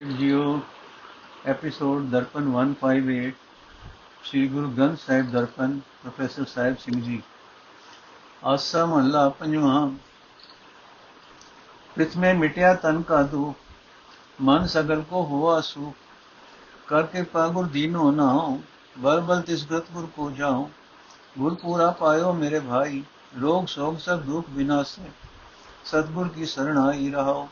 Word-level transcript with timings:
JIO 0.00 0.60
episode 1.46 2.02
Darpan 2.10 2.48
158 2.54 3.30
Sri 4.24 4.46
Guru 4.48 4.68
Granth 4.70 4.98
Sahib 4.98 5.30
Darpan 5.30 5.78
professor 6.02 6.44
Sahib 6.44 6.76
Singh 6.76 7.00
ji 7.02 7.20
Asa 8.42 8.84
ਮਹੱਲਾ 8.86 9.28
ਪੰਜਵਾਂ 9.28 9.86
ਪ੍ਰਿਥਮੇ 11.96 12.32
ਮਿਟਿਆ 12.34 12.74
ਤਨ 12.74 13.00
ਕਾ 13.02 13.22
ਦੁਖ 13.24 14.40
ਮਨ 14.40 14.66
ਸਗਲ 14.66 15.02
ਕੋ 15.02 15.24
ਹੋਆ 15.24 15.60
ਸੁਖ 15.62 15.94
ਕਰ 16.88 17.06
ਕਿਰਪਾ 17.06 17.48
ਗੁਰ 17.48 17.66
ਦੀਨੋ 17.70 18.10
ਨਾਉ 18.12 18.56
ਬਲ 18.96 19.20
ਬਲ 19.20 19.42
ਤਿਸ 19.42 19.66
ਗਤ 19.72 19.90
ਗੁਰ 19.92 20.06
ਕੋ 20.06 20.30
ਜਾਉ 20.30 20.68
ਗੁਰ 21.38 21.54
ਪੂਰਾ 21.54 21.90
ਪਾਇਓ 22.00 22.32
ਮੇਰੇ 22.34 22.60
ਭਾਈ 22.60 23.02
ਰੋਗ 23.40 23.66
ਸੋਗ 23.68 23.98
ਸਭ 23.98 24.22
ਦੁਖ 24.22 24.50
ਵਿਨਾਸ਼ੇ 24.50 25.10
ਸਤਗੁਰ 25.84 26.28
ਕੀ 26.28 26.46
ਸਰਣ 26.46 26.78
ਆਈ 26.78 27.10
ਰਹਾਓ 27.10 27.48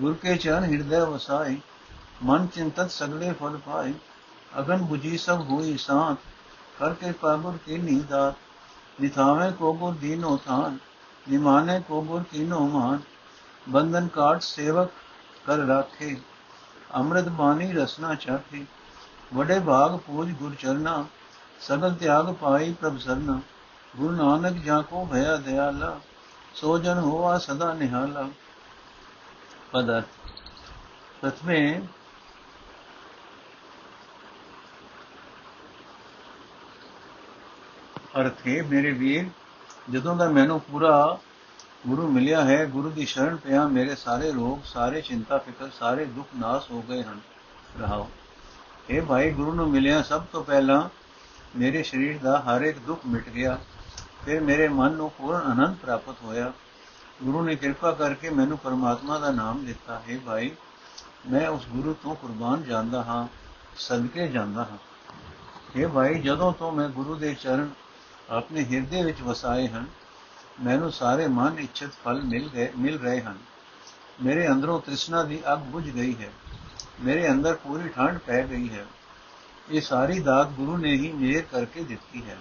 ਗੁਰ 0.00 0.14
ਕੇ 0.14 0.36
ਚਰਨ 0.36 0.64
ਹਿਰਦੈ 0.64 1.00
ਵਸਾਈ, 1.00 1.60
ਮਨ 2.22 2.46
ਚਿੰਤਤ 2.46 2.90
ਸਗਲੇ 2.90 3.32
ਫਲ 3.32 3.56
ਪਾਈ। 3.56 3.94
ਅਗਨ 4.58 4.86
부ਜੀ 4.92 5.18
ਸਭ 5.18 5.40
ਹੋਈ 5.40 5.76
ਸਾਥ 5.76 6.16
ਕਰ 6.78 6.94
ਕੇ 6.94 7.12
ਪਾਗੁਰ 7.12 7.58
ਕੀ 7.66 7.78
ਨੀਦਾਤ 7.78 8.34
ਨਿਥਾਵੇਂ 9.00 9.50
ਕੋ 9.52 9.72
ਗੁਰ 9.72 9.94
ਦੀਨੋ 9.94 10.36
ਥਾਨ, 10.46 10.78
ਨਿਮਾਨੇ 11.26 11.80
ਕੋ 11.80 12.02
ਗੁਰ 12.02 12.22
ਕੀਨੋ 12.22 12.60
ਮਾਨ। 12.68 13.00
ਬੰਧਨ 13.68 14.08
ਕਾਟ 14.08 14.42
ਸੇਵਕ 14.42 14.90
ਕਰ 15.46 15.56
ਰਾਖੇ, 15.56 16.16
ਅੰਮ੍ਰਿਤ 16.94 17.28
ਬਾਣੀ 17.28 17.72
ਰਸਨਾ 17.72 18.14
ਚਾਖੇ। 18.14 18.64
ਵਡੇ 19.34 19.60
ਭਾਗ 19.60 19.96
ਪੂਜ 19.96 20.32
ਗੁਰ 20.32 20.54
ਚਰਨਾ, 20.54 21.04
ਸਗਲ 21.60 21.94
ਤਿਆਗ 21.94 22.32
ਪਾਈ 22.34 22.72
ਪ੍ਰਭ 22.72 22.98
ਸਰਨਾ। 22.98 23.40
ਗੁਰੂ 23.96 24.16
ਨਾਨਕ 24.16 24.64
ਜਾਂ 24.64 24.82
ਕੋ 24.82 25.08
ਭਇਆ 25.12 25.36
ਦਿਆਲਾ, 25.36 25.98
ਸੋ 26.54 26.78
ਜਨ 26.78 26.98
ਹੋਆ 26.98 27.38
ਸਦਾ 27.38 27.72
ਨਿਹਾਲਾ। 27.74 28.28
ਪਦਰਥ 29.74 30.04
ਪ੍ਰਥਮੇ 31.20 31.80
ਅਰਥੇ 38.20 38.60
ਮੇਰੇ 38.62 38.90
ਵੀਰ 38.92 39.28
ਜਦੋਂ 39.90 40.14
ਦਾ 40.16 40.28
ਮੈਨੂੰ 40.28 40.60
ਪੂਰਾ 40.60 40.92
ਗੁਰੂ 41.86 42.06
ਮਿਲਿਆ 42.08 42.44
ਹੈ 42.44 42.64
ਗੁਰੂ 42.66 42.90
ਦੀ 42.90 43.06
ਸ਼ਰਨ 43.06 43.36
ਪਿਆ 43.36 43.66
ਮੇਰੇ 43.68 43.94
ਸਾਰੇ 43.94 44.30
ਰੋਗ 44.32 44.58
ਸਾਰੇ 44.64 45.00
ਚਿੰਤਾ 45.00 45.38
ਫਿਕਰ 45.38 45.70
ਸਾਰੇ 45.70 46.04
ਦੁੱਖ 46.04 46.28
ਨਾਸ 46.36 46.70
ਹੋ 46.70 46.82
ਗਏ 46.82 47.02
ਹਨ 47.02 47.20
ਰਹਾਓ 47.80 48.08
ਇਹ 48.90 49.02
ਭਾਈ 49.02 49.30
ਗੁਰੂ 49.30 49.54
ਨੂੰ 49.54 49.68
ਮਿਲਿਆ 49.70 50.02
ਸਭ 50.02 50.24
ਤੋਂ 50.32 50.44
ਪਹਿਲਾਂ 50.44 50.82
ਮੇਰੇ 51.56 51.82
ਸਰੀਰ 51.82 52.18
ਦਾ 52.18 52.38
ਹਰ 52.40 52.62
ਇੱਕ 52.62 52.78
ਦੁੱਖ 52.78 53.06
ਮਿਟ 53.06 53.28
ਗਿਆ 53.28 53.58
ਫਿਰ 54.24 54.40
ਮੇਰੇ 54.40 54.68
ਮਨ 54.68 54.92
ਨੂੰ 54.92 55.10
ਪੂਰਨ 55.10 55.50
ਆਨੰਦ 55.50 55.76
ਪ੍ਰਾਪਤ 55.76 56.22
ਹੋਇਆ 56.22 56.52
ਗੁਰੂ 57.22 57.42
ਨੇ 57.42 57.56
ਕਿਰਪਾ 57.56 57.92
ਕਰਕੇ 57.92 58.30
ਮੈਨੂੰ 58.30 58.58
ਪਰਮਾਤਮਾ 58.58 59.18
ਦਾ 59.18 59.30
ਨਾਮ 59.30 59.64
ਦਿੱਤਾ, 59.64 60.02
ਹੈ 60.08 60.18
ਭਾਈ, 60.26 60.50
ਮੈਂ 61.30 61.48
ਉਸ 61.48 61.66
ਗੁਰੂ 61.68 61.94
ਤੋਂ 61.94 62.14
ਕੁਰਬਾਨ 62.14 62.62
ਜਾਂਦਾ 62.62 63.02
ਹਾਂ, 63.02 63.26
ਸਦਕੇ 63.76 64.28
ਜਾਂਦਾ 64.28 64.64
ਹਾਂ। 64.64 64.78
ਇਹ 65.76 65.86
ਭਾਈ, 65.86 66.14
ਜਦੋਂ 66.14 66.52
ਤੋਂ 66.52 66.72
ਮੈਂ 66.72 66.88
ਗੁਰੂ 66.88 67.14
ਦੇ 67.14 67.34
ਚਰਨ 67.34 67.70
ਆਪਣੇ 68.30 68.64
ਹਿਰਦੇ 68.64 69.02
ਵਿੱਚ 69.02 69.22
ਵਸਾਏ 69.22 69.68
ਹਨ, 69.68 69.86
ਮੈਨੂੰ 70.60 70.92
ਸਾਰੇ 70.92 71.26
ਮਨ 71.28 71.58
ਇੱਛਤ 71.58 71.90
ਫਲ 72.04 72.22
ਮਿਲ 72.22 72.48
ਗਏ, 72.48 72.70
ਮਿਲ 72.78 72.98
ਰਹੇ 72.98 73.20
ਹਨ। 73.20 73.38
ਮੇਰੇ 74.22 74.48
ਅੰਦਰੋਂ 74.48 74.80
ਤ੍ਰਿਸ਼ਨਾ 74.80 75.22
ਦੀ 75.22 75.40
ਅੱਗ 75.52 75.58
ਬੁਝ 75.58 75.88
ਗਈ 75.90 76.14
ਹੈ, 76.20 76.30
ਮੇਰੇ 77.00 77.30
ਅੰਦਰ 77.30 77.54
ਪੂਰੀ 77.54 77.88
ਠੰਡ 77.88 78.18
ਪੈ 78.18 78.42
ਗਈ 78.42 78.68
ਹੈ। 78.68 78.84
ਇਹ 79.70 79.80
ਸਾਰੀ 79.80 80.18
ਦਾਤ 80.20 80.48
ਗੁਰੂ 80.48 80.76
ਨੇ 80.76 80.92
ਹੀ 80.92 81.12
ਮੇਰ 81.12 81.42
ਕਰਕੇ 81.42 81.82
ਦਿੱਤੀ 81.84 82.22
ਹੈ। 82.28 82.36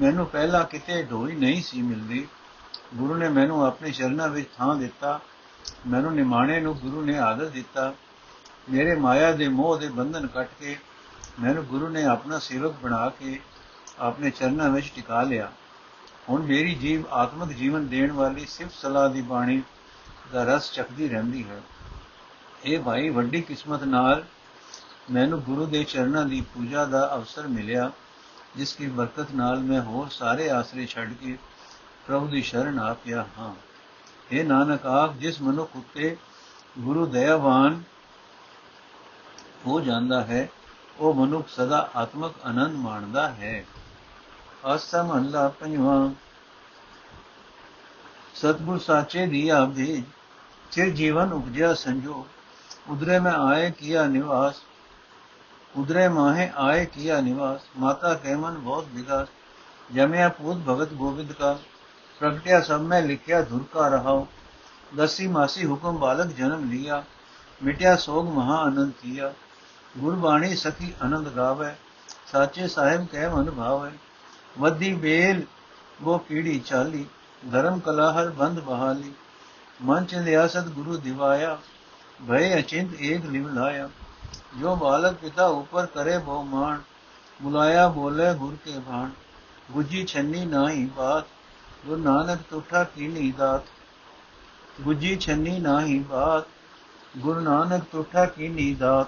ਮੈਨੂੰ 0.00 0.26
ਪਹਿਲਾਂ 0.26 0.64
ਕਿਤੇ 0.64 1.02
ਢੋਈ 1.02 1.32
ਨਹੀਂ 1.32 1.62
ਸੀ 1.62 1.82
ਮਿਲਦੀ 1.82 2.26
ਗੁਰੂ 2.94 3.14
ਨੇ 3.14 3.28
ਮੈਨੂੰ 3.28 3.66
ਆਪਣੇ 3.66 3.92
ਸ਼ਰਨਾਂ 3.92 4.28
ਵਿੱਚ 4.28 4.48
ਥਾਂ 4.58 4.76
ਦਿੱਤਾ। 4.76 5.20
ਮੈਨੂੰ 5.86 6.14
ਨਿਮਾਣੇ 6.14 6.60
ਨੂੰ 6.60 6.78
ਗੁਰੂ 6.78 7.02
ਨੇ 7.02 7.18
ਆਦਰ 7.18 7.46
ਦਿੱਤਾ। 7.46 7.94
ਮੇਰੇ 8.70 8.94
ਮਾਇਆ 8.94 9.32
ਦੇ 9.32 9.48
ਮੋਹ 9.48 9.78
ਦੇ 9.78 9.88
ਬੰਧਨ 9.88 10.26
ਕੱਟ 10.26 10.48
ਕੇ 10.60 10.78
ਮੈਨੂੰ 11.40 11.64
ਗੁਰੂ 11.64 11.88
ਨੇ 11.88 12.04
ਆਪਣਾ 12.04 12.38
ਸੇਵਕ 12.38 12.74
ਬਣਾ 12.82 13.08
ਕੇ 13.08 13.40
ਆਪਣੇ 13.98 14.30
ਚਰਨਾਂ 14.30 14.68
ਵਿੱਚ 14.68 14.92
ਟਿਕਾ 14.94 15.22
ਲਿਆ। 15.22 15.52
ਹੁਣ 16.28 16.42
ਮੇਰੀ 16.42 16.74
ਜੀਵ 16.74 17.06
ਆਤਮਿਕ 17.08 17.56
ਜੀਵਨ 17.56 17.86
ਦੇਣ 17.86 18.12
ਵਾਲੀ 18.12 18.46
ਸਿਫਤ 18.46 18.72
ਸਲਾਹ 18.72 19.08
ਦੀ 19.08 19.22
ਬਾਣੀ 19.22 19.62
ਦਾ 20.32 20.44
ਰਸ 20.44 20.72
ਚੱਕਦੀ 20.72 21.08
ਰਹਿੰਦੀ 21.08 21.48
ਹੈ। 21.50 21.60
ਇਹ 22.64 22.80
ਭਾਈ 22.80 23.08
ਵੱਡੀ 23.08 23.40
ਕਿਸਮਤ 23.40 23.82
ਨਾਲ 23.82 24.24
ਮੈਨੂੰ 25.10 25.40
ਗੁਰੂ 25.40 25.66
ਦੇ 25.66 25.84
ਚਰਨਾਂ 25.84 26.26
ਦੀ 26.26 26.40
ਪੂਜਾ 26.40 26.84
ਦਾ 26.84 27.14
ਅਵਸਰ 27.14 27.46
ਮਿਲਿਆ, 27.46 27.90
ਜਿਸ 28.56 28.76
ਦੀ 28.76 28.86
ਬਰਕਤ 28.86 29.26
ਨਾਲ 29.34 29.58
ਮੈਂ 29.58 29.82
ਹੋਰ 29.82 30.08
ਸਾਰੇ 30.08 30.50
ਆਸਰੇ 30.50 30.86
ਛੱਡ 30.86 31.12
ਕੇ 31.12 31.38
ਪ੍ਰਭੂ 32.08 32.26
ਦੀ 32.26 32.42
ਸ਼ਰਨ 32.42 32.78
ਆ 32.78 32.94
ਪਿਆ 32.94 33.26
ਹਾਂ। 33.38 33.54
ਇਹ 34.32 34.44
ਨਾਨਕ, 34.44 34.86
ਆਖ, 34.86 35.12
ਜਿਸ 35.12 35.42
ਮਨੁੱਖ 35.42 35.76
ਉਤੇ 35.76 36.16
ਗੁਰੂ 36.78 37.06
ਦਇਆਵਾਨ 37.06 37.82
ਹੋ 39.66 39.80
ਜਾਂਦਾ 39.80 40.24
ਹੈ, 40.24 40.48
ਉਹ 40.98 41.14
ਮਨੁੱਖ 41.14 41.48
ਸਦਾ 41.48 41.90
ਆਤਮਕ 41.96 42.34
ਆਨੰਦ 42.44 42.74
ਮਾਣਦਾ 42.74 43.28
ਹੈ। 43.28 43.64
ਅਸਮ 44.74 45.16
ਅੱਲਾ 45.16 45.48
ਪੰਜਵਾਂ। 45.48 46.10
ਸਤਗੁਰ 48.34 48.78
ਸਾਚੇ 48.78 49.26
ਦੀ 49.26 49.48
ਆਭੇ 49.48 50.02
ਚਿਰ 50.70 50.90
ਜੀਵਨ 50.90 51.32
ਉਪਜਿਆ 51.32 51.74
ਸੰਜੋ। 51.74 52.26
ਉਦਰੇ 52.88 53.18
ਮੈਂ 53.18 53.32
ਆਏ 53.32 53.70
ਕੀਆ 53.70 54.06
ਨਿਵਾਸ 54.06 54.54
ਉਦਰੇ 55.76 56.08
ਮਾਹੇ 56.08 56.52
ਆਏ 56.56 56.86
ਕੀਆ 56.86 57.20
ਨਿਵਾਸ। 57.20 57.60
ਮਾਤਾ 57.78 58.14
ਕਹਿਮਨ 58.14 58.54
ਬਹੁਤ 58.54 58.86
ਵਿਗਾਸ, 58.92 59.28
ਜਮਿਆ 59.94 60.28
ਪੂਤ 60.28 60.56
ਭਗਤ 60.56 60.92
ਗੋਬਿੰਦ 60.92 61.32
ਕਾ। 61.32 61.58
ਪ੍ਰਗਟਿਆ 62.20 62.60
ਸਭ 62.60 62.80
ਮੈਂ 62.80 63.02
ਲਿਖਿਆ 63.02 63.42
ਧੁਰ 63.42 63.64
ਕਾ 63.72 63.88
ਰਹਾਉ। 63.88 64.26
ਦਸੀ 64.96 65.26
ਮਾਸੀ 65.26 65.66
ਹੁਕਮ 65.66 65.98
ਬਾਲਕ 65.98 66.26
ਜਨਮ 66.26 66.70
ਲਿਆ। 66.70 67.04
ਮਿਟਿਆ 67.64 67.96
ਸੋਗ 67.96 68.28
ਮਹਾ 68.28 68.56
ਆਨੰਦ 68.56 68.92
ਕੀਆ। 69.02 69.34
ਗੁਰਬਾਣੀ 69.98 70.56
ਸਖੀ 70.56 70.94
ਆਨੰਦ 71.02 71.28
ਗਾਵੇ। 71.28 71.74
ਸਾਚੇ 72.32 72.68
ਸਾਹਿਬ 72.68 73.06
ਕਹਿ 73.06 73.28
ਮਨ 73.28 73.50
ਭਾਵੇ। 73.50 73.90
ਵੱਧੀ 74.58 74.94
ਬੇਲ 74.94 75.42
ਉਹ 76.02 76.18
ਕੀੜੀ 76.18 76.60
ਚਾਲੀ। 76.60 77.06
ਧਰਮ 77.52 77.80
ਕਲਾ 77.80 78.12
ਹਰ 78.12 78.30
ਬੰਦ 78.30 78.60
ਬਹਾਲੀ। 78.60 79.12
ਮਨ 79.82 80.04
ਚ 80.04 80.14
ਲਿਆਸਤ 80.14 80.64
ਗੁਰੂ 80.64 80.96
ਦਿਵਾਇਆ। 80.96 81.58
ਭਏ 82.28 82.60
ਅਚਿੰਤ 82.60 83.00
ਏਕ 83.00 83.26
ਲਿਵ 83.26 83.48
ਲਾਇਆ। 83.48 83.90
ਜੋ 84.60 84.76
ਬਾਲਕ 84.76 85.14
ਪਿਤਾ 85.14 85.46
ਉਪਰ 85.46 85.86
ਕਰੇ 85.86 86.18
ਬਹੁ 86.18 86.42
ਮਾਨ 86.42 86.82
ਬੁਲਾਇਆ 87.42 87.88
ਬੋਲੇ 87.88 88.34
ਗੁਰ 88.34 88.56
ਕੇ 88.64 88.78
ਭਾਣ। 88.78 89.10
ਗੁਜੀ 89.70 90.06
ਛੰਨੀ 90.06 90.44
ਨਾਹੀ 90.44 90.86
ਬਾਤ। 90.86 91.37
ਗੁਰੂ 91.86 92.02
ਨਾਨਕ 92.02 92.38
ਤੁਠਾ 92.50 92.84
ਕੀਨੀ 92.84 93.32
ਦਾਤ? 93.32 93.62
ਗੁਜੀ 94.80 95.16
ਛੰਨੀ 95.16 95.58
ਨਾਹੀ 95.58 95.98
ਬਾਤ। 95.98 96.44
ਗੁਰੂ 97.18 97.40
ਨਾਨਕ 97.40 97.84
ਤੁਠਾ 97.92 98.26
ਕੀਨੀ 98.26 98.74
ਦਾਤ? 98.74 99.06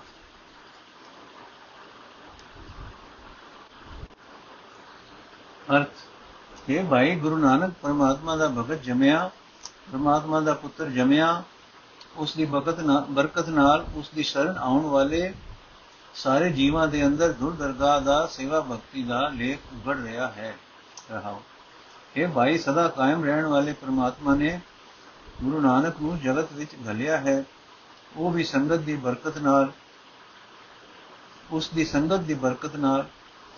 ਅਰਥ 5.73 5.91
ਇਹ 6.69 6.85
ਭਾਈ, 6.85 7.17
ਗੁਰੂ 7.17 7.37
ਨਾਨਕ 7.37 7.75
ਪਰਮਾਤਮਾ 7.83 8.37
ਦਾ 8.37 8.49
ਭਗਤ 8.49 8.83
ਜਮਿਆ, 8.83 9.31
ਪਰਮਾਤਮਾ 9.93 10.41
ਦਾ 10.41 10.55
ਪੁੱਤਰ 10.55 10.87
ਜਮਿਆ 10.87 11.43
ਉਸ 12.17 12.35
ਦੀ 12.35 12.45
ਬਰਕਤ 12.45 12.81
ਨਾਲ 12.81 13.05
ਬਰਕਤ 13.11 13.49
ਨਾਲ 13.49 13.85
ਉਸ 13.95 14.11
ਦੀ 14.15 14.23
ਸ਼ਰਨ 14.23 14.59
ਆਉਣ 14.59 14.87
ਵਾਲੇ 14.87 15.35
ਸਾਰੇ 16.15 16.51
ਜੀਵਾਂ 16.51 16.89
ਦੇ 16.89 17.07
ਅੰਦਰ 17.07 17.33
ਦੁਰ 17.33 17.53
ਦਰਗਾਹ 17.53 18.01
ਦਾ 18.01 18.27
ਸੇਵਾ 18.27 18.61
ਭਗਤੀ 18.61 19.03
ਦਾ 19.03 19.29
ਲੇਖ 19.29 19.59
ਉਗੜ 19.73 20.01
ਰਿਹਾ 20.01 20.27
ਹੈ। 20.27 20.57
ਰਹਾਓ। 21.11 21.43
ਇਹ 22.17 22.29
ਭਾਈ 22.29 22.59
ਸਦਾ 22.59 22.89
ਕਾਇਮ 22.89 23.25
ਰਹਿਣ 23.25 23.47
ਵਾਲੇ 23.47 23.73
ਪ੍ਰਮਾਤਮਾ 23.73 24.35
ਨੇ 24.35 24.61
ਗੁਰੂ 25.45 25.61
ਨਾਨਕ 25.61 25.95
ਨੂੰ 26.03 26.19
ਜਗਤ 26.19 26.53
ਵਿੱਚ 26.53 26.71
ਘਲਿਆ 26.91 27.17
ਹੈ। 27.17 27.45
ਉਹ 28.17 28.31
ਵੀ 28.31 28.45
ਸੰਗਤ 28.45 28.77
ਦੀ 28.77 28.97
ਬਰਕਤ 28.97 29.39
ਨਾਲ, 29.39 29.73
ਉਸ 31.51 31.69
ਦੀ 31.69 31.85
ਸੰਗਤ 31.85 32.17
ਦੀ 32.17 32.35
ਬਰਕਤ 32.35 32.77
ਨਾਲ 32.77 33.07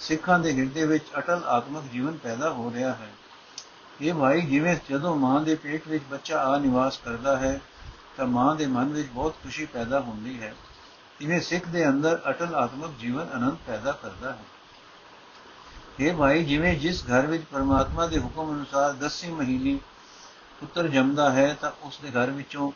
ਸਿੱਖਾਂ 0.01 0.39
ਦੇ 0.39 0.53
ਹਿਰਦੇ 0.53 0.87
ਵਿੱਚ 0.87 1.05
ਅਟਲ 1.19 1.43
ਆਤਮਿਕ 1.47 1.93
ਜੀਵਨ 1.93 2.17
ਪੈਦਾ 2.17 2.51
ਹੋ 2.51 2.73
ਰਿਹਾ 2.75 2.93
ਹੈ। 2.93 3.13
ਇਹ 4.01 4.15
ਭਾਈ 4.15 4.41
ਜਿਵੇਂ 4.41 4.77
ਜਦੋਂ 4.91 5.17
ਮਾਂ 5.17 5.41
ਦੇ 5.41 5.55
ਪੇਟ 5.55 5.89
ਵਿੱਚ 5.89 6.05
ਬੱਚਾ 6.11 6.45
ਆ 6.45 6.59
ਨਿਵਾਸ 6.59 6.99
ਕਰਦਾ 6.99 7.37
ਹੈ, 7.37 7.61
ਤਾਂ 8.17 8.27
ਮਾਂ 8.27 8.57
ਦੇ 8.57 8.67
ਮਨ 8.67 8.84
ਵਿੱਚ 8.84 9.09
ਬਹੁਤ 9.09 9.34
ਖੁਸ਼ੀ 9.43 9.67
ਪੈਦਾ 9.67 10.01
ਹੁੰਦੀ 10.01 10.43
ਹੈ। 10.43 10.55
ਇਵੇਂ 11.21 11.41
ਸਿੱਖ 11.41 11.69
ਦੇ 11.69 11.89
ਅੰਦਰ 11.89 12.22
ਅਟਲ 12.31 12.55
ਆਤਮਿਕ 12.55 12.91
ਜੀਵਨ 13.01 13.27
ਅਨੰਦ 13.34 13.57
ਪੈਦਾ 13.66 13.93
ਕਰਦਾ 13.93 14.33
ਹੈ। 14.33 14.39
ਇਹ 16.00 16.15
ਭਾਈ, 16.15 16.44
ਜਿਵੇਂ 16.44 16.78
ਜਿਸ 16.78 17.04
ਘਰ 17.04 17.27
ਵਿੱਚ 17.27 17.44
ਪਰਮਾਤਮਾ 17.44 18.06
ਦੇ 18.06 18.18
ਹੁਕਮ 18.18 18.53
ਅਨੁਸਾਰ 18.53 18.92
10 18.92 19.30
ਮਹੀਨੇ 19.30 19.78
ਪੁੱਤਰ 20.60 20.89
ਜੰਮਦਾ 20.89 21.33
ਹੈ, 21.33 21.56
ਤਾਂ 21.60 21.71
ਉਸ 21.83 21.98
ਦੇ 22.03 22.10
ਘਰ 22.10 22.30
ਵਿੱਚੋਂ 22.30 22.72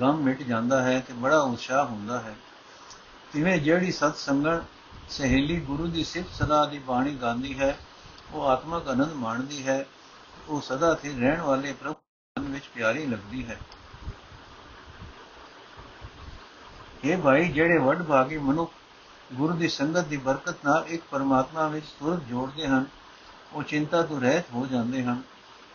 ਗਮ 0.00 0.16
ਮਿਟ 0.16 0.42
ਜਾਂਦਾ 0.42 0.82
ਹੈ 0.82 1.00
ਤੇ 1.00 1.12
ਬੜਾ 1.12 1.38
ਉਤਸ਼ਾਹ 1.38 1.86
ਹੁੰਦਾ 1.86 2.20
ਹੈ। 2.20 2.34
ਤਿਵੇਂ 3.32 3.58
ਜਿਹੜੀ 3.58 3.92
ਸਤ 3.92 4.16
ਸੰਗਣ 4.16 4.60
ਸਹੇਲੀ 5.08 5.60
ਗੁਰੂ 5.60 5.86
ਦੀ 5.86 6.04
ਸਿਫਤ 6.04 6.42
ਸਦਾ 6.42 6.64
ਦੀ 6.64 6.78
ਬਾਣੀ 6.78 7.14
ਗਾਉਂਦੀ 7.14 7.58
ਹੈ, 7.58 7.78
ਉਹ 8.32 8.46
ਆਤਮਕ 8.46 8.88
ਆਨੰਦ 8.88 9.12
ਮਾਣਦੀ 9.12 9.66
ਹੈ, 9.66 9.86
ਉਹ 10.48 10.60
ਸਦਾ 10.60 10.94
ਸਥਿਰ 10.94 11.18
ਰਹਿਣ 11.18 11.40
ਵਾਲੇ 11.40 11.72
ਪ੍ਰਭੂ 11.72 11.94
ਮਨ 12.38 12.52
ਵਿੱਚ 12.52 12.64
ਪਿਆਰੀ 12.74 13.06
ਲੱਗਦੀ 13.06 13.46
ਹੈ। 13.46 13.58
ਇਹ 17.04 17.18
ਭਾਈ, 17.18 17.48
ਜਿਹੜੇ 17.48 17.78
ਵੱਡ 17.78 18.02
ਭਾਗੀ 18.02 18.38
ਮਨੁੱਖ 18.38 18.72
ਗੁਰੂ 19.34 19.52
ਦੀ 19.52 19.68
ਸੰਗਤ 19.68 20.04
ਦੀ 20.04 20.16
ਬਰਕਤ 20.16 20.54
ਨਾਲ 20.64 20.84
ਇੱਕ 20.88 21.02
ਪਰਮਾਤਮਾ 21.10 21.68
ਵਿੱਚ 21.68 21.86
ਸੁਰਤ 21.86 22.22
ਜੋੜਦੇ 22.22 22.66
ਹਨ, 22.66 22.84
ਉਹ 23.52 23.62
ਚਿੰਤਾ 23.62 24.02
ਤੋਂ 24.02 24.20
ਰਹਿਤ 24.20 24.44
ਹੋ 24.52 24.66
ਜਾਂਦੇ 24.66 25.04
ਹਨ। 25.04 25.22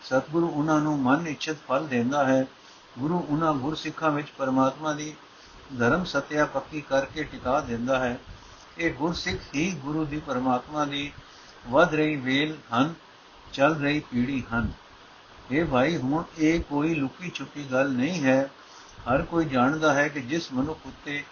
ਸਤਿਗੁਰੂ 0.03 0.49
ਉਹਨਾਂ 0.49 0.81
ਨੂੰ 0.81 0.99
ਮਨ 0.99 1.27
ਇੱਛਤ 1.27 1.55
ਫਲ 1.67 1.87
ਦਿੰਦਾ 1.87 2.25
ਹੈ। 2.27 2.45
ਗੁਰੂ 2.99 3.19
ਉਹਨਾਂ 3.29 3.53
ਗੁਰਸਿੱਖਾਂ 3.53 4.11
ਵਿੱਚ 4.11 4.27
ਪਰਮਾਤਮਾ 4.37 4.93
ਦੀ 4.93 5.15
ਧਰਮ 5.79 6.03
ਸਤਿਆ 6.03 6.45
ਪੱਕੀ 6.45 6.81
ਕਰਕੇ 6.81 7.23
ਟਿਕਾ 7.23 7.59
ਦਿੰਦਾ 7.59 7.99
ਹੈ। 7.99 8.19
ਇਹ 8.77 8.93
ਗੁਰਸਿੱਖ 8.93 9.55
ਹੀ 9.55 9.71
ਗੁਰੂ 9.71 10.05
ਦੀ 10.05 10.19
ਪਰਮਾਤਮਾ 10.19 10.85
ਦੀ 10.85 11.11
ਵਧ 11.69 11.95
ਰਹੀ 11.95 12.15
ਵੇਲ 12.15 12.57
ਹਨ, 12.73 12.93
ਚੱਲ 13.53 13.75
ਰਹੀ 13.75 13.99
ਪੀੜੀ 13.99 14.43
ਹਨ। 14.53 14.71
ਇਹ 15.51 15.65
ਭਾਈ, 15.65 15.97
ਹੁਣ 15.97 16.23
ਇਹ 16.37 16.59
ਕੋਈ 16.61 16.95
ਲੁਕੀ 16.95 17.29
ਛੁਪੀ 17.29 17.65
ਗੱਲ 17.71 17.91
ਨਹੀਂ 17.91 18.23
ਹੈ। 18.23 18.49
ਹਰ 19.09 19.21
ਕੋਈ 19.21 19.45
ਜਾਣਦਾ 19.45 19.93
ਹੈ 19.93 20.07
ਕਿ 20.07 20.21
ਜਿਸ 20.21 20.53
ਮਨੁੱਖ 20.53 20.79
ਉੱਤੇ 20.85 21.23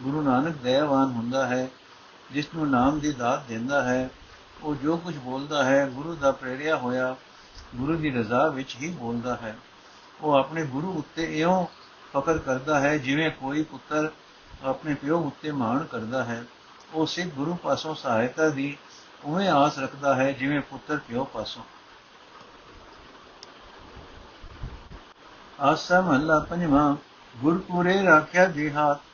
ਗੁਰੂ 0.00 0.22
ਨਾਨਕ 0.22 0.56
ਦਇਆਵਾਨ 0.56 1.10
ਹੁੰਦਾ 1.10 1.46
ਹੈ 1.46 1.68
ਜਿਸ 2.30 2.46
ਨੂੰ 2.54 2.70
ਨਾਮ 2.70 2.98
ਦੀ 3.00 3.12
ਦਾਤ 3.12 3.46
ਦਿੰਦਾ 3.48 3.82
ਹੈ, 3.82 4.10
ਉਹ 4.62 4.74
ਜੋ 4.74 4.96
ਕੁਝ 4.96 5.16
ਬੋਲਦਾ 5.16 5.64
ਹੈ, 5.64 5.86
ਗੁਰੂ 5.86 6.14
ਦਾ 6.14 6.32
ਪ੍ਰੇਰਿਆ 6.32 6.76
ਹੋਇਆ, 6.76 7.16
ਗੁਰੂ 7.74 7.96
ਦੀ 7.96 8.10
ਰਜ਼ਾ 8.10 8.48
ਵਿੱਚ 8.48 8.76
ਹੀ 8.76 8.90
ਬੋਲਦਾ 8.90 9.36
ਹੈ। 9.36 9.58
ਉਹ 10.20 10.34
ਆਪਣੇ 10.34 10.66
ਗੁਰੂ 10.66 10.92
ਉੱਤੇ 10.92 11.40
ਇਉਂ 11.40 11.66
ਫਕਰ 12.16 12.38
ਕਰਦਾ 12.38 12.80
ਹੈ, 12.80 12.98
ਜਿਵੇਂ 12.98 13.30
ਕੋਈ 13.30 13.62
ਪੁੱਤਰ 13.62 14.10
ਆਪਣੇ 14.64 14.94
ਪਿਓ 14.94 15.18
ਉੱਤੇ 15.20 15.52
ਮਾਣ 15.52 15.84
ਕਰਦਾ 15.84 16.24
ਹੈ। 16.24 16.44
ਉਹ 16.94 17.06
ਸਿੱਖ 17.06 17.28
ਗੁਰੂ 17.28 17.54
ਪਾਸੋਂ 17.54 17.94
ਸਹਾਇਤਾ 17.94 18.48
ਦੀ 18.48 18.76
ਉਵੇਂ 19.24 19.48
ਆਸ 19.48 19.78
ਰੱਖਦਾ 19.78 20.14
ਹੈ, 20.14 20.32
ਜਿਵੇਂ 20.32 20.60
ਪੁੱਤਰ 20.60 20.96
ਪਿਓ 20.96 21.24
ਪਾਸੋਂ। 21.24 21.62
ਆਸਾ 25.60 26.00
ਮਹੱਲਾ 26.00 26.38
ਪੰਜਵਾਂ, 26.38 26.96
ਗੁਰਪੂਰੇ 27.36 28.02
ਰਾਖਿਆ 28.02 28.46
ਦੇਹਾਤ 28.46 29.09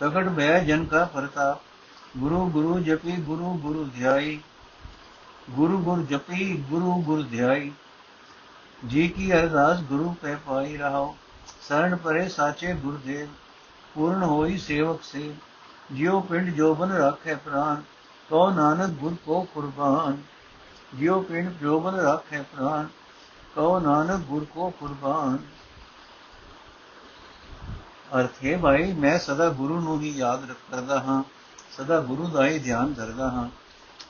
ਪ੍ਰਗਟ 0.00 0.28
ਭੈ 0.28 0.58
ਜਨ 0.60 0.84
ਕਾ 0.84 1.04
ਪ੍ਰਤਾਪ 1.04 2.18
ਗੁਰੂ 2.18 2.44
ਗੁਰੂ 2.50 2.78
ਜਪੀ 2.80 3.16
ਗੁਰੂ 3.20 3.54
ਗੁਰੂ 3.58 3.84
ਧਿਆਈ 3.96 4.38
ਗੁਰੂ 5.50 5.78
ਗੁਰ 5.78 6.02
ਜਪੀ 6.02 6.52
ਗੁਰੂ 6.70 7.00
ਗੁਰ 7.02 7.22
ਧਿਆਈ 7.22 7.70
ਜੀ 8.86 9.08
ਕੀ 9.08 9.32
ਅਰਦਾਸ 9.32 9.80
ਗੁਰੂ 9.82 10.14
ਪੈ 10.22 10.34
ਪਾਈ 10.46 10.76
ਰਹਾਓ 10.76 11.14
ਸਰਣ 11.62 11.96
ਪਰੇ 11.96 12.28
ਸਾਚੇ 12.28 12.74
ਗੁਰਦੇਵ 12.74 13.28
ਪੂਰਨ 13.94 14.22
ਹੋਈ 14.22 14.56
ਸੇਵਕ 14.58 15.02
ਸੇ 15.02 15.32
ਜਿਉ 15.92 16.20
ਪਿੰਡ 16.20 16.54
ਜੋਬਨ 16.54 16.92
ਰੱਖੇ 16.92 17.34
ਪ੍ਰਾਨ 17.34 17.82
ਕੋ 18.30 18.48
ਨਾਨਕ 18.50 18.98
ਗੁਰ 19.00 19.14
ਕੋ 19.26 19.40
ਕੁਰਬਾਨ 19.54 20.16
ਜਿਉ 20.94 21.20
ਪਿੰਡ 21.22 21.52
ਜੋਬਨ 21.60 21.94
ਰੱਖੇ 22.00 22.42
ਪ੍ਰਾਨ 22.52 22.88
ਕੋ 23.54 23.78
ਨਾਨਕ 23.78 24.26
ਗੁਰ 24.26 24.44
ਕੋ 24.44 24.70
ਕੁਰਬਾਨ 24.80 25.38
ਅਰਥ 28.16 28.44
ਹੈ 28.44 28.58
ਭਾਈ, 28.58 28.92
ਮੈਂ 28.92 29.18
ਸਦਾ 29.18 29.48
ਗੁਰੂ 29.48 29.80
ਨੂੰ 29.80 30.00
ਹੀ 30.00 30.10
ਯਾਦ 30.10 30.52
ਕਰਦਾ 30.70 31.00
ਹਾਂ, 31.00 31.22
ਸਦਾ 31.76 32.00
ਗੁਰੂ 32.00 32.28
ਦਾ 32.28 32.46
ਹੀ 32.46 32.58
ਧਿਆਨ 32.58 32.94
ਧਰਦਾ 32.94 33.30
ਹਾਂ। 33.30 33.48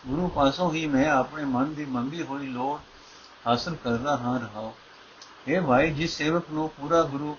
ਗੁਰੂ 0.07 0.29
ਪਾਸੋਂ 0.29 0.73
ਹੀ 0.73 0.87
ਮੈਂ 0.87 1.11
ਆਪਣੇ 1.11 1.45
ਮਨ 1.45 1.75
ਦੀ 1.75 1.85
ਮੰਗੀ 1.85 2.23
ਹੋਈ 2.23 2.47
ਲੋੜ 2.47 2.81
ਹਾਸਲ 3.47 3.75
ਕਰਦਾ 3.75 4.17
ਹਾਂ 4.17 4.41
ਰਹਾਉ। 4.41 4.73
ਇਹ 5.49 5.61
ਭਾਈ, 5.61 5.91
ਜਿਸ 5.91 6.17
ਸੇਵਕ 6.17 6.45
ਨੂੰ 6.51 6.69
ਪੂਰਾ 6.69 7.03
ਗੁਰੂ 7.03 7.37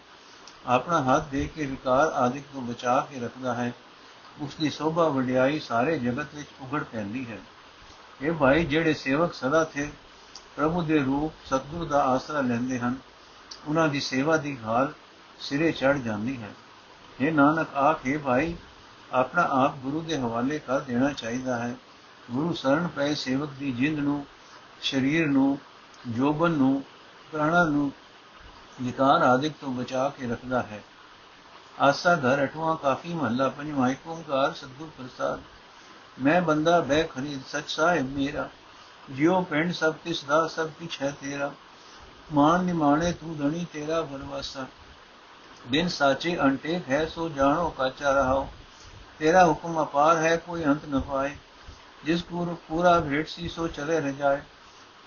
ਆਪਣਾ 0.65 1.03
ਹੱਥ 1.03 1.27
ਦੇ 1.27 1.45
ਕੇ 1.45 1.65
ਵਿਕਾਰ 1.65 2.07
ਆਦਿਕ 2.07 2.43
ਤੋਂ 2.53 2.61
ਬਚਾ 2.61 2.99
ਕੇ 2.99 3.19
ਰੱਖਦਾ 3.19 3.53
ਹੈ 3.53 3.73
ਉਸ 4.41 4.55
ਦੀ 4.55 4.69
ਸੋਭਾ 4.69 5.07
ਵਡਿਆਈ 5.07 5.59
ਸਾਰੇ 5.59 5.99
ਜਗਤ 5.99 6.35
ਵਿੱਚ 6.35 6.47
ਉਗੜ 6.61 6.83
ਪੈਂਦੀ 6.83 7.31
ਹੈ। 7.31 7.37
ਇਹ 8.21 8.31
ਭਾਈ, 8.31 8.65
ਜਿਹੜੇ 8.65 8.93
ਸੇਵਕ 8.93 9.33
ਸਦਾ 9.33 9.63
ਥੇ 9.63 9.89
ਪ੍ਰਭੂ 10.55 10.81
ਦੇ 10.81 10.99
ਰੂਪ, 10.99 11.33
ਸਤਗੁਰ 11.45 11.85
ਦਾ 11.85 12.03
ਆਸਰਾ 12.03 12.41
ਲੈਂਦੇ 12.41 12.79
ਹਨ, 12.79 12.95
ਉਹਨਾਂ 13.67 13.87
ਦੀ 13.87 13.99
ਸੇਵਾ 13.99 14.37
ਦੀ 14.37 14.57
ਹਾਲ 14.63 14.93
ਸਿਰੇ 15.39 15.71
ਚੜ 15.71 15.97
ਜਾਂਦੀ 15.97 16.43
ਹੈ। 16.43 16.49
ਇਹ 17.21 17.31
ਨਾਨਕ, 17.33 17.75
ਆਖੇ 17.75 18.17
ਭਾਈ, 18.17 18.55
ਆਪਣਾ 19.13 19.43
ਆਪ 19.43 19.75
ਗੁਰੂ 19.75 20.01
ਦੇ 20.01 20.17
ਹਵਾਲੇ 20.17 20.59
ਕਰ 20.59 20.79
ਦੇਣਾ 20.79 21.13
ਚਾਹੀਦਾ 21.13 21.59
ਹੈ। 21.59 21.75
ਗੁਰੂ 22.31 22.53
ਸ਼ਰਨ 22.53 22.87
ਪਏ 22.87 23.15
ਸੇਵਕ 23.15 23.49
ਦੀ 23.49 23.71
ਜਿੰਦ 23.71 23.99
ਨੂੰ, 23.99 24.25
ਸਰੀਰ 24.81 25.27
ਨੂੰ, 25.27 25.59
ਜੋਬਨ 26.07 26.51
ਨੂੰ, 26.51 26.83
ਪ੍ਰਾਣਾ 27.31 27.63
ਨੂੰ 27.63 27.91
ਵਿਕਾਰ 28.81 29.21
ਆਦਿਕ 29.21 29.53
ਤੋਂ 29.61 29.73
ਬਚਾ 29.73 30.09
ਕੇ 30.09 30.27
ਰੱਖਦਾ 30.27 30.61
ਹੈ। 30.61 30.83
ਆਸਾ 31.79 32.15
ਘਰ 32.15 32.43
ਅਠਵਾਂ 32.43 32.75
ਕਾਫੀ 32.75 33.13
ਮਹੱਲਾ 33.13 33.49
ਪੰਜਵਾਂ 33.49 33.89
ਏਕ 33.89 34.07
ਓੰਕਾਰ 34.07 34.53
ਸਤਿਗੁਰ 34.53 34.89
ਪ੍ਰਸਾਦ। 34.97 35.39
ਮੈਂ 36.21 36.41
ਬੰਦਾ 36.41 36.79
ਬੈ 36.79 37.03
ਖਰੀਦ, 37.03 37.41
ਸਚ 37.47 37.71
ਸਾਹਿਬ 37.71 38.17
ਮੇਰਾ। 38.17 38.49
ਜਿਉ 39.09 39.41
ਪਿੰਡ 39.41 39.73
ਸਭ 39.73 39.93
ਕਿਸ 39.93 40.23
ਦਾ, 40.23 40.47
ਸਭ 40.47 40.69
ਕਿਛ 40.69 41.01
ਹੈ 41.01 41.15
ਤੇਰਾ। 41.21 41.51
ਮਾਨ 42.33 42.63
ਨਿਮਾਣੇ 42.63 43.11
ਤੂੰ 43.11 43.37
ਧਣੀ 43.37 43.65
ਤੇਰਾ 43.73 44.01
ਬਨਵਾਸਾ 44.01 44.65
ਦਿਨ 45.67 45.87
ਸਾਚੇ 45.87 46.39
ਅੰਟੇਕ 46.39 46.89
ਹੈ 46.89 47.05
ਸੋ 47.05 47.29
ਜਾਣੋ 47.29 47.69
ਕਾਚਾ 47.69 48.11
ਰਹਾਓ। 48.11 48.49
ਤੇਰਾ 49.19 49.47
ਹੁਕਮ 49.47 49.83
ਅਪਾਰ 49.83 50.17
ਹੈ, 50.17 50.37
ਕੋਈ 50.37 50.65
ਅੰਤ 50.65 50.85
ਨ 50.89 50.99
ਪਾਏ। 50.99 51.35
ਜਿਸ 52.05 52.25
ਗੁਰੂ 52.31 52.57
ਪੂਰਾ 52.67 52.99
ਭੇਟ 52.99 53.27
ਸੀ, 53.27 53.49
ਸੋ 53.49 53.67
ਚਲੇ 53.67 53.99
ਰ 53.99 54.11
ਜਾਏ 54.11 54.41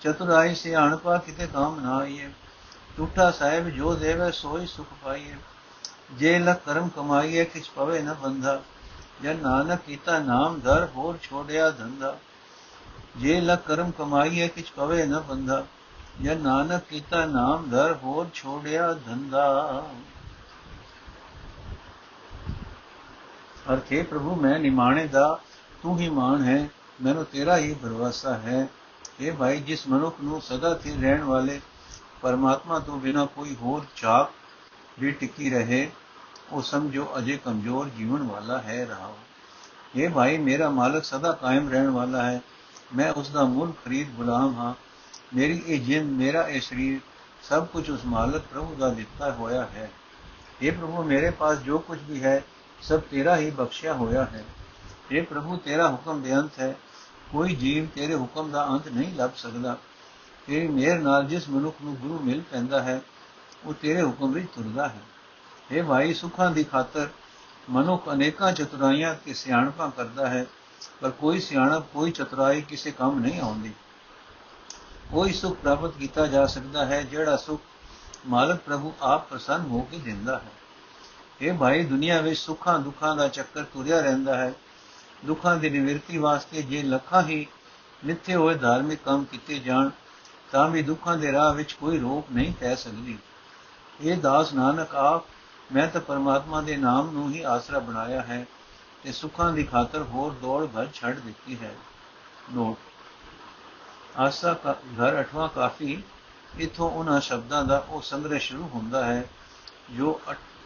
ਚਤੁਰਾਈ 0.01 0.55
ਸੇ 0.55 0.75
ਅਣਪਾ 0.75 1.17
ਕਿਤੇ 1.17 1.47
ਕਾਮ 1.47 1.79
ਨਾ 1.79 1.97
ਆਈਏ। 1.97 2.29
ਟੂਠਾ 2.97 3.31
ਸਾਹਿਬ 3.31 3.69
ਜੋ 3.69 3.95
ਦੇਵੇ, 3.95 4.31
ਸੋਈ 4.31 4.67
ਸੁਖ 4.67 4.87
ਪਾਈਏ। 5.03 5.35
ਜੇ 6.13 6.39
ਲਖ 6.39 6.65
ਕਰਮ 6.65 6.89
ਕਮਾਈਏ, 6.89 7.45
ਕਿਛ 7.45 7.69
ਪਵੇ 7.69 8.01
ਨ 8.01 8.13
ਬੰਧਾ। 8.13 8.61
ਜਨ 9.23 9.35
ਨਾਨਕ 9.35 9.79
ਕੀਤਾ 9.79 10.19
ਨਾਮ 10.19 10.59
ਧਰ, 10.59 10.87
ਹੋਰ 10.95 11.17
ਛੋੜਿਆ 11.21 11.71
ਧੰਦਾ। 11.71 12.17
ਜੇ 13.17 13.41
ਲਖ 13.41 13.59
ਕਰਮ 13.67 13.91
ਕਮਾਈਏ, 13.91 14.47
ਕਿਛ 14.47 14.71
ਪਵੇ 14.71 15.05
ਨ 15.05 15.19
ਬੰਧਾ। 15.19 15.65
ਜਨ 16.21 16.37
ਨਾਨਕ 16.37 16.83
ਕੀਤਾ 16.83 17.25
ਨਾਮ 17.25 17.69
ਧਰ, 17.69 17.95
ਹੋਰ 18.03 18.27
ਛੋੜਿਆ 18.33 18.93
ਧੰਦਾ। 18.93 19.83
ਅਰਥੇ 23.71 24.03
ਪ੍ਰਭੂ, 24.03 24.35
ਮੈਂ 24.35 24.59
ਨਿਮਾਣੇ 24.59 25.07
ਦਾ, 25.07 25.39
ਤੂੰ 25.83 25.99
ਹੀ 25.99 26.09
ਮਾਨ 26.09 26.43
ਹੈ, 26.43 26.69
ਮੈਨੂੰ 27.01 27.25
ਤੇਰਾ 27.25 27.57
ਹੀ 27.57 27.73
ਭਰਵਾਸਾ 27.73 28.33
ਹੈ। 28.33 28.67
ਇਹ 29.19 29.31
ਭਾਈ, 29.31 29.61
ਜਿਸ 29.61 29.87
ਮਨੁੱਖ 29.87 30.15
ਨੂੰ 30.23 30.41
ਸਦਾ 30.41 30.77
ਸਥਿਰ 30.77 31.01
ਰਹਿਣ 31.01 31.23
ਵਾਲੇ 31.23 31.61
ਪਰਮਾਤਮਾ 32.21 32.79
ਤੋਂ 32.79 32.99
ਬਿਨਾ 32.99 33.25
ਕੋਈ 33.25 33.55
ਹੋਰ 33.55 33.85
ਚਾਕ 33.95 34.31
ਵੀ 34.99 35.11
ਟਿੱਕੀ 35.11 35.49
ਰਹੇ, 35.49 35.91
ਉਹ 36.51 36.61
ਸਮਝੋ 36.61 37.07
ਅਜੇ 37.17 37.39
ਕਮਜ਼ੋਰ 37.45 37.89
ਜੀਵਨ 37.89 38.23
ਵਾਲਾ 38.23 38.59
ਹੈ 38.59 38.85
ਰਹਾ। 38.85 39.13
ਇਹ 39.95 40.09
ਭਾਈ, 40.09 40.37
ਮੇਰਾ 40.37 40.69
ਮਾਲਕ 40.69 41.05
ਸਦਾ 41.05 41.31
ਕਾਇਮ 41.31 41.69
ਰਹਿਣ 41.69 41.89
ਵਾਲਾ 41.89 42.23
ਹੈ, 42.23 42.41
ਮੈਂ 42.95 43.13
ਉਸ 43.13 43.29
ਦਾ 43.29 43.43
ਮੁੱਲ 43.43 43.71
ਖਰੀਦ 43.85 44.09
ਗੁਲਾਮ 44.09 44.55
ਹਾਂ। 44.55 44.73
ਮੇਰੀ 45.35 45.63
ਇਹ 45.67 45.81
ਜਿੰਦ, 45.81 46.11
ਮੇਰਾ 46.11 46.47
ਇਹ 46.47 46.61
ਸਰੀਰ, 46.61 46.99
ਸਭ 47.43 47.65
ਕੁਝ 47.65 47.89
ਉਸ 47.89 47.99
ਮਾਲਕ 48.05 48.41
ਪ੍ਰਭੂ 48.41 48.75
ਦਾ 48.75 48.89
ਦਿੱਤਾ 48.89 49.31
ਹੋਇਆ 49.31 49.61
ਹੈ। 49.61 49.91
ਇਹ 50.61 50.71
ਪ੍ਰਭੂ, 50.71 51.03
ਮੇਰੇ 51.03 51.29
ਪਾਸ 51.29 51.57
ਜੋ 51.57 51.79
ਕੁਝ 51.79 51.99
ਵੀ 52.09 52.23
ਹੈ 52.23 52.43
ਸਭ 52.83 52.99
ਤੇਰਾ 52.99 53.37
ਹੀ 53.37 53.49
ਬਖਸ਼ਿਆ 53.49 53.93
ਹੋਇਆ 53.93 54.25
ਹੈ। 54.25 54.45
ਇਹ 55.11 55.23
ਪ੍ਰਭੂ, 55.23 55.57
ਤੇਰਾ 55.57 55.91
ਹੁਕਮ 55.91 56.21
ਬੇਅੰਤ 56.21 56.59
ਹੈ। 56.59 56.75
ਕੋਈ 57.31 57.55
ਜੀਵ 57.55 57.85
ਤੇਰੇ 57.85 58.15
ਹੁਕਮ 58.15 58.51
ਦਾ 58.51 58.67
ਅੰਤ 58.67 58.87
ਨਹੀਂ 58.87 59.15
ਲੱਭ 59.15 59.31
ਸਕਦਾ। 59.37 59.77
ਤੇਰੀ 60.47 60.67
ਮਿਹਰ 60.67 60.99
ਨਾਲ 60.99 61.25
ਜਿਸ 61.25 61.49
ਮਨੁੱਖ 61.49 61.75
ਨੂੰ 61.81 61.95
ਗੁਰੂ 61.95 62.19
ਮਿਲ 62.19 62.41
ਪੈਂਦਾ 62.41 62.83
ਹੈ, 62.83 63.01
ਉਹ 63.65 63.73
ਤੇਰੇ 63.73 64.01
ਹੁਕਮ 64.01 64.31
ਵਿੱਚ 64.31 64.47
ਤੁਰਦਾ 64.55 64.89
ਹੈ। 64.89 65.01
ਇਹ 65.71 65.83
ਭਾਈ 65.83 66.13
ਸੁਖਾਂ 66.13 66.51
ਦੀ 66.51 66.63
ਖਾਤਰ 66.63 67.09
ਮਨੁੱਖ 67.69 68.09
ਅਨੇਕਾਂ 68.13 68.51
ਚਤੁਰਾਈਆਂ 68.51 69.15
ਤੇ 69.25 69.33
ਸਿਆਣਪਾਂ 69.33 69.91
ਕਰਦਾ 69.91 70.29
ਹੈ, 70.29 70.45
ਪਰ 71.01 71.11
ਕੋਈ 71.11 71.39
ਸਿਆਣਪ, 71.39 71.83
ਕੋਈ 71.93 72.11
ਚਤੁਰਾਈ 72.11 72.61
ਕਿਸੇ 72.61 72.91
ਕੰਮ 72.91 73.19
ਨਹੀਂ 73.19 73.41
ਆਉਂਦੀ। 73.41 73.73
ਕੋਈ 75.11 75.33
ਸੁਖ 75.33 75.57
ਪ੍ਰਾਪਤ 75.57 75.91
ਕੀਤਾ 75.91 76.27
ਜਾ 76.27 76.45
ਸਕਦਾ 76.45 76.85
ਹੈ, 76.85 77.01
ਜਿਹੜਾ 77.01 77.37
ਸੁਖ 77.37 77.61
ਮਾਲਕ 78.27 78.59
ਪ੍ਰਭੂ 78.59 78.93
ਆਪ 79.01 79.29
ਪ੍ਰਸੰਨ 79.29 79.61
ਹੋ 79.61 79.81
ਕੇ 79.81 79.97
ਦਿੰਦਾ 79.97 80.39
ਹੈ। 80.39 80.62
ਇਹ 81.43 81.53
ਭਾਈ 81.53 81.83
ਦੁਨੀਆ 81.83 82.21
ਵਿੱਚ 82.21 82.39
ਸੁੱਖਾਂ 82.39 82.79
ਦੁੱਖਾਂ 82.79 83.15
ਦਾ 83.15 83.27
ਚੱਕਰ 83.27 83.63
ਤੁਰਿਆ 83.63 84.01
ਰਹਿੰਦਾ 84.01 84.37
ਹੈ। 84.37 84.53
ਦੁੱਖਾਂ 85.25 85.57
ਦੀ 85.57 85.69
ਨਿਵਰਤੀ 85.69 86.17
ਵਾਸਤੇ 86.17 86.61
ਜੇ 86.61 86.83
ਲੱਖਾਂ 86.83 87.23
ਹੀ 87.23 87.47
ਮਿੱਥੇ 88.05 88.35
ਹੋਏ 88.35 88.55
ਧਾਰਮਿਕ 88.55 88.99
ਕੰਮ 89.05 89.25
ਕੀਤੇ 89.25 89.59
ਜਾਣ, 89.59 89.89
ਤਾਂ 90.51 90.69
ਵੀ 90.69 90.81
ਦੁੱਖਾਂ 90.81 91.17
ਦੇ 91.17 91.31
ਰਾਹ 91.31 91.53
ਵਿੱਚ 91.53 91.73
ਕੋਈ 91.73 91.99
ਰੋਕ 91.99 92.27
ਨਹੀਂ 92.31 92.53
ਪੈ 92.53 92.75
ਸਕਦੀ। 92.75 93.17
ਇਹ 94.01 94.17
ਦਾਸ 94.17 94.53
ਨਾਨਕ 94.53 94.95
ਆਪ 94.95 95.23
ਮੈਂ 95.71 95.87
ਤਾਂ 95.87 96.01
ਪਰਮਾਤਮਾ 96.01 96.61
ਦੇ 96.61 96.77
ਨਾਮ 96.77 97.11
ਨੂੰ 97.11 97.31
ਹੀ 97.31 97.41
ਆਸਰਾ 97.41 97.79
ਬਣਾਇਆ 97.79 98.21
ਹੈ 98.21 98.45
ਤੇ 99.03 99.11
ਸੁੱਖਾਂ 99.11 99.53
ਦੀ 99.53 99.63
ਖਾਤਰ 99.63 100.01
ਹੋਰ 100.01 100.31
ਦੌੜ 100.41 100.65
ਭਰ 100.65 100.87
ਛੱਡ 100.93 101.19
ਦਿੱਤੀ 101.19 101.57
ਹੈ। 101.61 101.75
ਨੋਟ। 102.53 102.77
ਆਸਾ 104.19 104.55
ਘਰ 104.71 105.21
ਅਠਵਾਂ 105.21 105.49
ਕਾਫੀ, 105.49 106.03
ਇਥੋਂ 106.59 106.91
ਉਹਨਾਂ 106.91 107.21
ਸ਼ਬਦਾਂ 107.21 107.63
ਦਾ 107.63 107.85
ਉਹ 107.89 108.01
ਸੰਗ੍ਰਹਿ 108.01 108.39
ਸ਼ੁਰੂ 108.39 108.69
ਹੁੰਦਾ 108.73 109.05
ਹੈ, 109.05 109.29
ਜੋ 109.97 110.21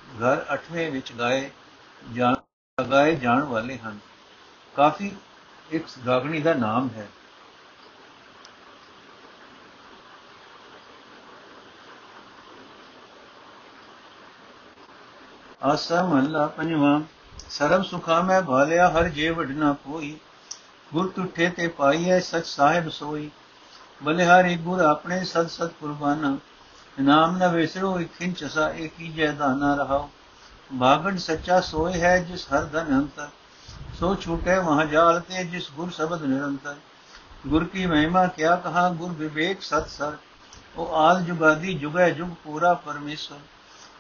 ਘਰ 0.08 0.46
8ਵੇਂ 0.54 0.92
ਵਿੱਚ 0.92 1.12
ਗਾਏ 1.12 1.50
ਜਾਣ 2.14 2.36
ਗਾਏ 2.92 3.16
ਜਾਣ 3.16 3.44
ਵਾਲੇ 3.44 3.78
ਹਨ। 3.78 4.00
ਕਾਫੀ 4.76 5.12
ਇੱਕ 5.72 5.86
ਗਾਗਣੀ 6.06 6.42
ਦਾ 6.42 6.54
ਨਾਮ 6.54 6.90
ਹੈ। 6.96 7.08
ਆਸਾ 15.64 16.04
ਮਹੱਲਾ 16.04 16.48
ਪੰਜਵਾਂ, 16.48 17.02
ਸਰਬ 17.50 17.84
ਸੁਖਾ 17.84 18.22
ਮੈਂ 18.22 18.42
ਭਾਲਿਆ, 18.42 18.90
ਹਰ 18.90 19.08
ਜੇ 19.10 19.30
ਵਡਨਾ 19.30 19.74
ਕੋਈ 19.86 20.18
ਗੁਰ 20.94 21.08
ਤੁਠੇ 21.16 21.50
ਤੇ 21.50 21.68
ਪਾਈਐ, 21.68 22.20
ਸਚ 22.20 22.46
ਸਾਹਿਬ 22.46 22.90
ਸੋਈ। 22.90 23.32
ਬਲਿਹਾਰੀ 24.04 24.58
ਗੁਰ 24.58 24.80
ਆਪਣੇ 24.80 25.24
ਸਤ 25.26 25.50
ਸਤ 25.50 25.72
ਕੁਰਬਾਨਾ। 25.80 26.38
ਨਾਮ 27.00 27.38
ਨ 27.38 27.48
ਵਿਸਰੋ 27.48 28.00
ਇਕਿੰਚ 28.00 28.46
ਸਾ 28.46 28.70
ਏਕੀ 28.70 29.08
ਜੈ 29.08 29.32
ਦਾਨਾ 29.32 29.76
ਰਹਾਓ 29.76 30.10
ਭਾਗਣ 30.80 31.18
ਸੱਚਾ 31.18 31.62
ਸੋਏ 31.62 31.94
ਹੈ 31.94 32.20
ਜਿਸ 32.20 32.48
ਹਰ 32.54 32.66
ਧਨ 32.66 33.00
ਅੰਤਰ। 33.00 33.28
ਸੋ 34.00 34.16
ਛੂਟੇ 34.16 34.60
ਮਹਾਜਾਲ 34.60 35.20
ਤੇ 35.20 35.44
ਜਿਸ 35.44 35.72
ਗੁਰ 35.72 35.90
ਸ਼ਬਦ 35.90 36.24
ਨਿਰੰਤਰ। 36.24 36.76
ਗੁਰ 37.48 37.66
ਕੀ 37.66 37.86
ਮਹਿਮਾ 37.86 38.28
ਕਿਆ 38.28 38.56
ਕਹਾ 38.56 38.90
ਗੁਰ 38.90 39.12
ਵਿਵੇਕ 39.12 39.62
ਸਤ 39.62 39.90
ਸਰ। 39.90 40.18
ਉਹ 40.76 40.96
ਆਲ 40.96 41.22
ਜੁਗਾਦੀ 41.24 41.74
ਜੁਗੈ 41.74 42.10
ਜੁਗ 42.10 42.30
ਪੂਰਾ 42.44 42.74
ਪਰਮੇਸ਼ਰ। 42.74 43.40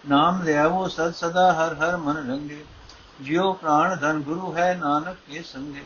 ਨਾਮ 0.09 0.43
ਲਿਆਵੋ 0.43 0.87
ਸਦ 0.87 1.13
ਸਦਾ 1.13 1.53
ਹਰ 1.53 1.75
ਹਰ 1.75 1.97
ਮਨ 1.97 2.31
ਰੰਗੇ। 2.31 2.65
ਜਿਉ 3.21 3.53
ਪ੍ਰਾਣ 3.53 3.95
ਧਨ 3.95 4.21
ਗੁਰੂ 4.21 4.57
ਹੈ 4.57 4.75
ਨਾਨਕ 4.75 5.17
ਕੇ 5.27 5.41
ਸੰਗੇ। 5.41 5.83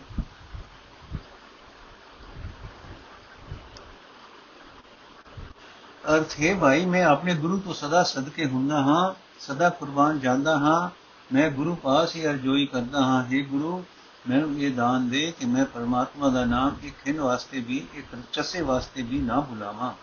ਅਰਥ 6.10 6.39
ਹੈ 6.39 6.55
ਭਾਈ, 6.55 6.86
ਮੈਂ 6.86 7.05
ਆਪਣੇ 7.05 7.36
ਗੁਰੂ 7.36 7.60
ਤੋਂ 7.60 7.74
ਸਦਾ 7.74 8.03
ਸਦਕੇ 8.03 8.46
ਹੁੰਦਾ 8.46 8.81
ਹਾਂ, 8.81 9.13
ਸਦਾ 9.39 9.70
ਕੁਰਬਾਨ 9.70 10.20
ਜਾਂਦਾ 10.20 10.58
ਹਾਂ, 10.58 10.89
ਮੈਂ 11.34 11.50
ਗੁਰੂ 11.50 11.75
ਪਾਸ 11.75 12.15
ਹੀ 12.15 12.27
ਅਰਜ਼ੋਈ 12.27 12.65
ਕਰਦਾ 12.65 13.01
ਹਾਂ। 13.01 13.24
हे 13.24 13.46
ਗੁਰੂ, 13.46 13.86
ਮੈਨੂੰ 14.29 14.60
ਇਹ 14.60 14.72
ਦਾਨ 14.72 15.10
ਦੇ 15.10 15.34
ਕਿ 15.39 15.46
ਮੈਂ 15.46 15.65
ਪਰਮਾਤਮਾ 15.65 16.29
ਦਾ 16.29 16.46
ਨਾਮ 16.46 16.75
ਇੱਕ 16.84 16.96
ਖਿੰਨ 17.05 17.20
ਵਾਸਤੇ 17.20 17.60
ਵੀ, 17.60 17.88
ਇੱਕ 17.93 18.05
ਚਸੇ 18.34 18.62
ਵਾਸਤੇ 18.62 19.01
ਵੀ 19.01 19.20
ਨਾ 19.20 19.41
ਭੁਲਾਵਾਂ। 19.41 19.93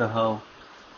ਰਹਾਓ। 0.00 0.40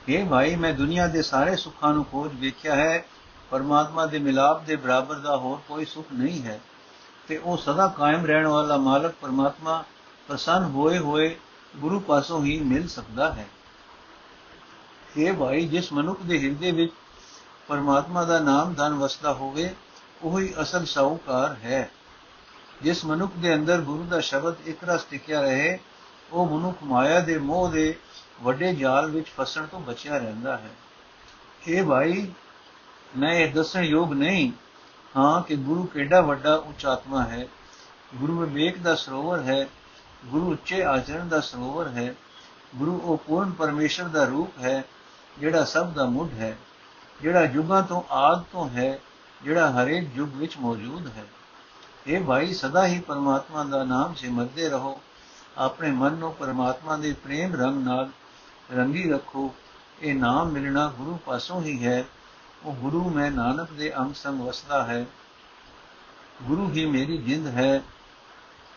ਇਹ 0.09 0.27
ਭਾਈ, 0.27 0.57
ਮੈਂ 0.57 0.75
ਦੁਨੀਆ 0.75 1.07
ਦੇ 1.07 1.23
ਸਾਰੇ 1.23 1.57
ਸੁੱਖਾਂ 1.57 1.95
ਨੂੰ 1.95 2.05
ਖੋਜ 2.05 2.31
ਵੇਖਿਆ 2.35 2.75
ਹੈ, 2.75 3.05
ਪਰਮਾਤਮਾ 3.51 4.07
ਦੇ 4.07 4.19
ਮਿਲਾਪ 4.19 4.65
ਦੇ 4.65 4.77
ਬਰਾਬਰ 4.77 5.15
ਦਾ 5.15 5.37
ਹੋਰ 5.37 5.59
ਕੋਈ 5.69 5.85
ਸੁੱਖ 5.85 6.07
ਨਹੀਂ 6.15 6.43
ਹੈ। 6.43 6.61
ਤੇ 7.29 7.39
ਉਹ 7.39 7.57
ਸਦਾ 7.57 7.87
ਕਾਇਮ 7.87 8.27
ਰਹਿਣ 8.27 8.47
ਵਾਲਾ 8.47 8.77
ਮਾਲਕ 8.77 9.15
ਪਰਮਾਤਮਾ 9.21 9.85
ਪ੍ਰਸੰਨ 10.29 10.65
ਹੋਏ 10.65 10.99
ਹੋਏ 10.99 11.37
ਗੁਰੂ 11.77 12.01
ਪਾਸੋਂ 12.01 12.45
ਹੀ 12.45 12.61
ਮਿਲ 12.61 12.89
ਸਕਦਾ 12.89 13.33
ਹੈ। 13.33 13.49
ਇਹ 15.17 15.33
ਭਾਈ, 15.33 15.67
ਜਿਸ 15.67 15.93
ਮਨੁੱਖ 15.93 16.23
ਦੇ 16.23 16.39
ਹਿਰਦੇ 16.39 16.71
ਵਿੱਚ 16.71 16.93
ਪਰਮਾਤਮਾ 17.69 18.25
ਦਾ 18.25 18.39
ਨਾਮ 18.39 18.75
ਧਨ 18.75 18.95
ਵਸਦਾ 18.95 19.33
ਹੋਵੇ, 19.33 19.75
ਉਹ 20.23 20.41
ਹੀ 20.41 20.55
ਅਸਲ 20.63 20.85
ਸਾਹੂਕਾਰ 20.85 21.57
ਹੈ। 21.65 21.91
ਜਿਸ 22.83 23.05
ਮਨੁੱਖ 23.05 23.33
ਦੇ 23.37 23.55
ਅੰਦਰ 23.55 23.81
ਗੁਰੂ 23.81 24.05
ਦਾ 24.05 24.21
ਸ਼ਬਦ 24.21 24.55
ਇੱਕ 24.65 24.79
ਰਸ 24.85 25.05
ਟਿਕਿਆ 25.05 25.41
ਰਹੇ, 25.41 25.79
ਉਹ 26.33 26.59
ਮਨੁੱਖ 26.59 26.77
ਮਾਇਆ 26.83 27.21
ਦੇ 27.21 27.39
ਮੋਹ 27.39 27.69
ਦੇ 27.69 27.95
ਵੱਡੇ 28.43 28.75
ਜਾਲ 28.75 29.11
ਵਿੱਚ 29.11 29.27
ਫਸਣ 29.29 29.67
ਤੋਂ 29.67 29.81
ਬਚਿਆ 29.81 30.19
ਰਹਿੰਦਾ 30.19 30.57
ਹੈ। 30.57 30.71
ਇਹ 31.69 31.85
ਭਾਈ, 31.85 32.33
ਮੈਂ 33.19 33.33
ਇਹ 33.33 33.53
ਦੱਸਣ 33.53 33.85
ਯੋਗ 33.85 34.13
ਨਹੀਂ, 34.13 34.53
ਹਾਂ 35.17 35.43
ਕਿ 35.43 35.57
ਗੁਰੂ 35.57 35.85
ਕਿਹੜਾ 35.85 36.21
ਵੱਡਾ 36.21 36.55
ਉੱਚ 36.55 36.87
ਆਤਮਾ 36.87 37.23
ਹੈ। 37.23 37.49
ਗੁਰੂ 38.15 38.39
ਵਿਵੇਕ 38.39 38.79
ਦਾ 38.79 38.95
ਸਰੋਵਰ 38.95 39.43
ਹੈ 39.43 39.69
ਗੁਰੂ 40.25 40.53
ਉੱਚੇ 40.53 40.85
ਆਚਰਣ 40.85 41.29
ਦਾ 41.29 41.41
ਸਰੋਵਰ 41.41 41.89
ਹੈ, 41.89 42.15
ਗੁਰੂ 42.77 42.99
ਉਹ 42.99 43.17
ਪੂਰਨ 43.17 43.51
ਪਰਮੇਸ਼ਰ 43.51 44.05
ਦਾ 44.05 44.25
ਰੂਪ 44.25 44.59
ਹੈ, 44.61 44.85
ਜਿਹੜਾ 45.39 45.65
ਸਭ 45.65 45.87
ਦਾ 45.87 46.05
ਮੁੱਢ 46.05 46.33
ਹੈ, 46.33 46.59
ਜਿਹੜਾ 47.23 47.41
ਯੁਗਾਂ 47.41 47.83
ਤੋਂ 47.83 48.03
ਆਦ 48.11 48.45
ਤੋਂ 48.53 48.69
ਹੈ, 48.69 48.99
ਜਿਹੜਾ 49.45 49.71
ਹਰੇਕ 49.71 50.17
ਯੁਗ 50.17 50.29
ਵਿੱਚ 50.35 50.57
ਮੌਜੂਦ 50.59 51.07
ਹੈ। 51.07 51.25
ਇਹ 52.07 52.25
ਭਾਈ, 52.25 52.55
ਸਦਾ 52.55 52.87
ਹੀ 52.87 53.01
ਪਰਮਾਤਮਾ 53.01 53.65
ਦਾ 53.65 53.85
ਨਾਮ 53.85 54.15
ਸਿਮਰਦੇ 54.15 54.69
ਰਹੋ। 54.69 55.01
ਆਪਣੇ 55.59 55.91
ਮਨ 55.91 56.13
ਨੂੰ 56.13 56.35
ਪਰਮਾਤਮਾ 56.35 56.97
ਦੇ 56.97 57.13
ਪ੍ਰੇਮ 57.13 57.55
ਰੰਗ 57.55 57.85
ਨਾਲ 57.85 58.11
ਰੰਗੀ 58.77 59.11
ਰੱਖੋ। 59.11 59.55
ਇਹ 60.03 60.15
ਨਾਮ 60.15 60.49
ਮਿਲਣਾ 60.49 60.93
ਗੁਰੂ 60.99 61.17
ਪਾਸੋਂ 61.17 61.63
ਹੀ 61.63 61.87
ਹੈ। 61.87 62.05
ਉਹ 62.65 62.73
ਗੁਰੂ 62.73 63.11
ਮੈਂ 63.11 63.31
ਨਾਨਕ 63.31 63.71
ਦੇ 63.71 63.99
ਅੰਗ 63.99 64.15
ਸੰਗ 64.15 64.41
ਵਸਦਾ 64.41 64.85
ਹੈ। 64.85 65.07
ਗੁਰੂ 66.43 66.71
ਹੀ 66.71 66.87
ਮੇਰੀ 66.87 67.19
ਜਿੰਦ 67.19 67.47
ਹੈ। 67.47 67.83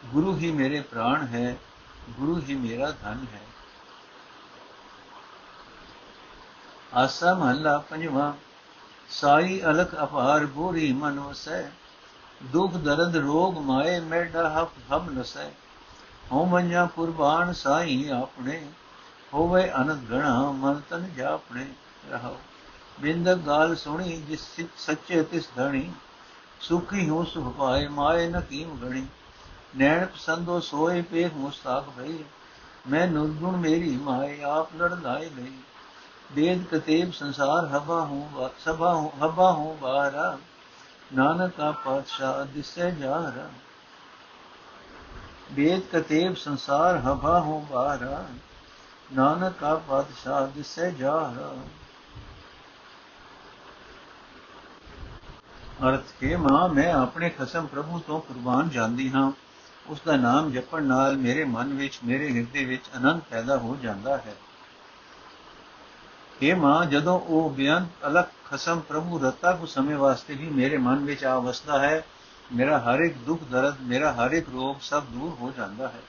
ਗੁਰੂ 0.06 0.36
ਹੀ 0.38 0.52
ਮੇਰੇ 0.52 0.82
ਪ੍ਰਾਣ 0.82 1.26
ਹੈ, 1.28 1.58
ਗੁਰੂ 2.10 2.42
ਹੀ 2.42 2.56
ਮੇਰਾ 2.56 2.92
ਧਨ 2.92 3.26
ਹੈ। 3.34 3.42
ਆਸਾ 6.94 7.34
ਮਹੱਲਾ 7.34 7.78
ਪੰਜਵਾਂ, 7.78 8.34
ਸਾਈ 9.10 9.62
ਅਲਖ 9.66 9.96
ਅਪਾਰ 10.04 10.46
ਗੋਰੀ 10.46 10.94
ਮਨ 10.94 11.20
ਵਸੈ, 11.20 11.62
ਦੁਖ 12.44 12.74
ਦਰਦ 12.74 13.16
ਰੋਗ 13.16 13.58
ਮਾਏ 13.58 14.00
ਮੇਡਾ 14.00 14.64
ਹਫ 14.64 14.72
ਹਮ 14.92 15.10
ਨਸੈ। 15.10 15.50
ਹੋ 16.32 16.46
ਮੰਜਾ 16.46 16.86
ਕੁਰਬਾਨ 16.86 17.54
ਸਾਈ 17.54 18.10
ਆਪਣੇ, 18.10 18.66
ਹੋਵੇ 19.34 19.72
ਅਨੰਦ 19.76 20.10
ਗਣਾ 20.10 20.52
ਮਨ 20.52 20.82
ਤਨ 20.90 21.14
ਜਾਪਣੇ 21.16 21.66
ਰਹੋ 22.12 22.38
ਬਿੰਦ 23.00 23.34
ਗਾਲ 23.34 23.76
ਸੁਣੀ 23.76 24.22
ਜਿਸ 24.22 24.48
ਸੱਚੇ 24.78 25.24
ਤਿਸ 25.24 25.50
ਧਣੀ, 25.56 25.92
ਸੁਖੀ 26.60 27.10
ਹੋ 27.10 27.24
ਸੁਖ 27.24 27.56
ਪਾਏ 27.56 27.88
ਮਾਏ 27.88 28.28
ਨ 28.30 28.42
ਕੀਮ 28.42 28.78
ਗਣੀ। 28.78 29.06
ਨੈਣ 29.77 30.05
ਪਸੰਦੋ 30.05 30.60
ਸੋਏ 30.60 31.01
ਪੇਖ 31.01 31.34
ਮੁਸਤਾਕ 31.34 31.89
ਭਈ। 31.98 32.24
ਮੈਂ 32.89 33.08
ਗੁਣ 33.08 33.55
ਮੇਰੀ 33.58 33.98
ਮਾਏ, 33.98 34.41
ਆਪ 34.41 34.75
ਲੜ 34.75 34.94
ਲਾਏ 34.94 35.29
ਲਈ 35.29 35.51
ਦੇਦ 36.32 36.63
ਕਤੇਬ 36.65 37.12
ਸੰਸਾਰ 37.12 37.65
ਹਬਾ 37.65 38.01
ਹੂੰ 38.01 38.50
ਸਭਾ 38.60 38.94
ਹੂੰ, 38.94 39.12
ਹਬਾ 39.17 39.51
ਹੂੰ 39.51 39.77
ਬਾਰਾ 39.79 40.38
ਨਾਨਕ 41.13 41.60
ਆ 41.60 41.72
ਪਾਤਸ਼ਾਹ, 41.72 42.46
ਦਿਸੇ 42.46 42.91
ਜਾ 42.91 43.34
ਰਾ 43.36 43.50
ਵੇਦ 45.51 45.82
ਕਤੇਬ 45.94 46.36
ਸੰਸਾਰ 46.36 46.98
ਹਬਾ 46.98 47.39
ਹੂੰ 47.39 47.67
ਬਾਰਾ 47.70 48.25
ਨਾਨਕ 49.13 49.63
ਆ 49.63 49.75
ਪਾਤਸ਼ਾਹ, 49.75 50.48
ਦਿਸੇ 50.48 50.91
ਜਾ 50.91 51.34
ਰਾ 51.38 51.55
ਅਰਥ 55.89 56.12
ਕੇ 56.20 56.36
ਮਾਂ, 56.36 56.70
ਮੈਂ 56.70 56.94
ਆਪਣੇ 56.94 57.29
ਖਸਮ 57.29 57.65
ਪ੍ਰਭੂ 57.65 58.00
ਤੋਂ 58.00 58.20
ਕੁਰਬਾਨ 58.22 58.70
ਜਾਂਦੀ 58.70 59.12
ਹਾਂ। 59.12 59.32
ਉਸ 59.88 60.00
ਦਾ 60.06 60.15
ਨਾਮ 60.15 60.51
ਜਪਣ 60.51 60.84
ਨਾਲ 60.84 61.18
ਮੇਰੇ 61.18 61.46
ਮਨ 61.46 61.74
ਵਿੱਚ, 61.74 62.00
ਮੇਰੇ 62.06 62.34
ਹਿਰਦੇ 62.34 62.65
ਵਿੱਚ 62.65 62.84
ਆਨੰਦ 62.96 63.22
ਪੈਦਾ 63.22 63.58
ਹੋ 63.58 63.77
ਜਾਂਦਾ 63.84 64.18
ਹੈ। 64.18 64.36
ਇਹ 66.42 66.56
ਮਾਂ, 66.56 66.86
ਜਦੋਂ 66.86 67.20
ਉਹ 67.20 67.50
ਬੇਅੰਤ 67.50 68.08
ਅਲਖ 68.08 68.27
ਖਸਮ 68.46 68.80
ਪ੍ਰਭੂ 68.80 69.20
ਰਤਾ 69.20 69.51
ਕੋ 69.51 69.65
ਸਮੇਂ 69.65 69.98
ਵਾਸਤੇ 69.98 70.34
ਵੀ 70.34 70.50
ਮੇਰੇ 70.50 70.77
ਮਨ 70.77 70.96
ਵਿੱਚ 70.96 71.25
ਆ 71.25 71.39
ਵਸਦਾ 71.39 71.80
ਹੈ, 71.80 72.06
ਮੇਰਾ 72.54 72.80
ਹਰ 72.80 73.00
ਇੱਕ 73.00 73.18
ਦੁੱਖ 73.18 73.44
ਦਰਦ, 73.44 73.75
ਮੇਰਾ 73.82 74.13
ਹਰ 74.13 74.32
ਇੱਕ 74.32 74.50
ਰੋਗ 74.50 74.75
ਸਭ 74.82 75.04
ਦੂਰ 75.04 75.36
ਹੋ 75.39 75.54
ਜਾਂਦਾ 75.58 75.88
ਹੈ। 75.88 76.01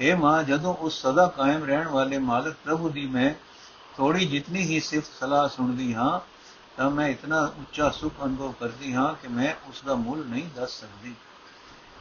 ਇਹ 0.00 0.16
ਮਾਂ, 0.16 0.42
ਜਦੋਂ 0.42 0.74
ਉਸ 0.74 1.02
ਸਦਾ 1.02 1.26
ਕਾਇਮ 1.26 1.64
ਰਹਿਣ 1.64 1.88
ਵਾਲੇ 1.88 2.18
ਮਾਲਕ 2.18 2.56
ਪ੍ਰਭੂ 2.64 2.88
ਦੀ 2.88 3.06
ਮੈਂ 3.06 3.34
ਥੋੜੀ 3.96 4.26
ਜਿਤਨੀ 4.26 4.60
ਹੀ 4.60 4.80
ਸਿਫਤ 4.80 5.10
ਸਲਾਹ 5.20 5.48
ਸੁਣਦੀ 5.48 5.94
ਹਾਂ, 5.94 6.20
ਤਾਂ 6.76 6.90
ਮੈਂ 6.90 7.08
ਇਤਨਾ 7.08 7.52
ਉੱਚਾ 7.58 7.90
ਸੁਖ 7.90 8.12
ਅਨੁਭਵ 8.24 8.52
ਕਰਦੀ 8.52 8.94
ਹਾਂ 8.94 9.14
ਕਿ 9.14 9.28
ਮੈਂ 9.28 9.54
ਉਸ 9.68 9.82
ਦਾ 9.86 9.94
ਮੁੱਲ 9.94 10.24
ਨਹੀਂ 10.26 10.46
ਦੱਸ 10.56 10.80
ਸਕਦੀ। 10.80 11.14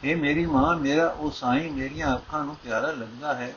ਇਹ 0.03 0.15
ਮੇਰੀ 0.15 0.46
ਮਾਂ, 0.46 0.75
ਮੇਰਾ 0.75 1.08
ਉਹ 1.08 1.31
ਸਾਈਂ 1.31 1.72
ਮੇਰੀਆਂ 1.72 2.15
ਅੱਖਾਂ 2.15 2.46
ਨੂੰ 2.46 2.55
ਪਿਆਰਾ 2.55 2.91
ਲੱਗਦਾ 2.91 3.36
ਹੈ। 3.36 3.55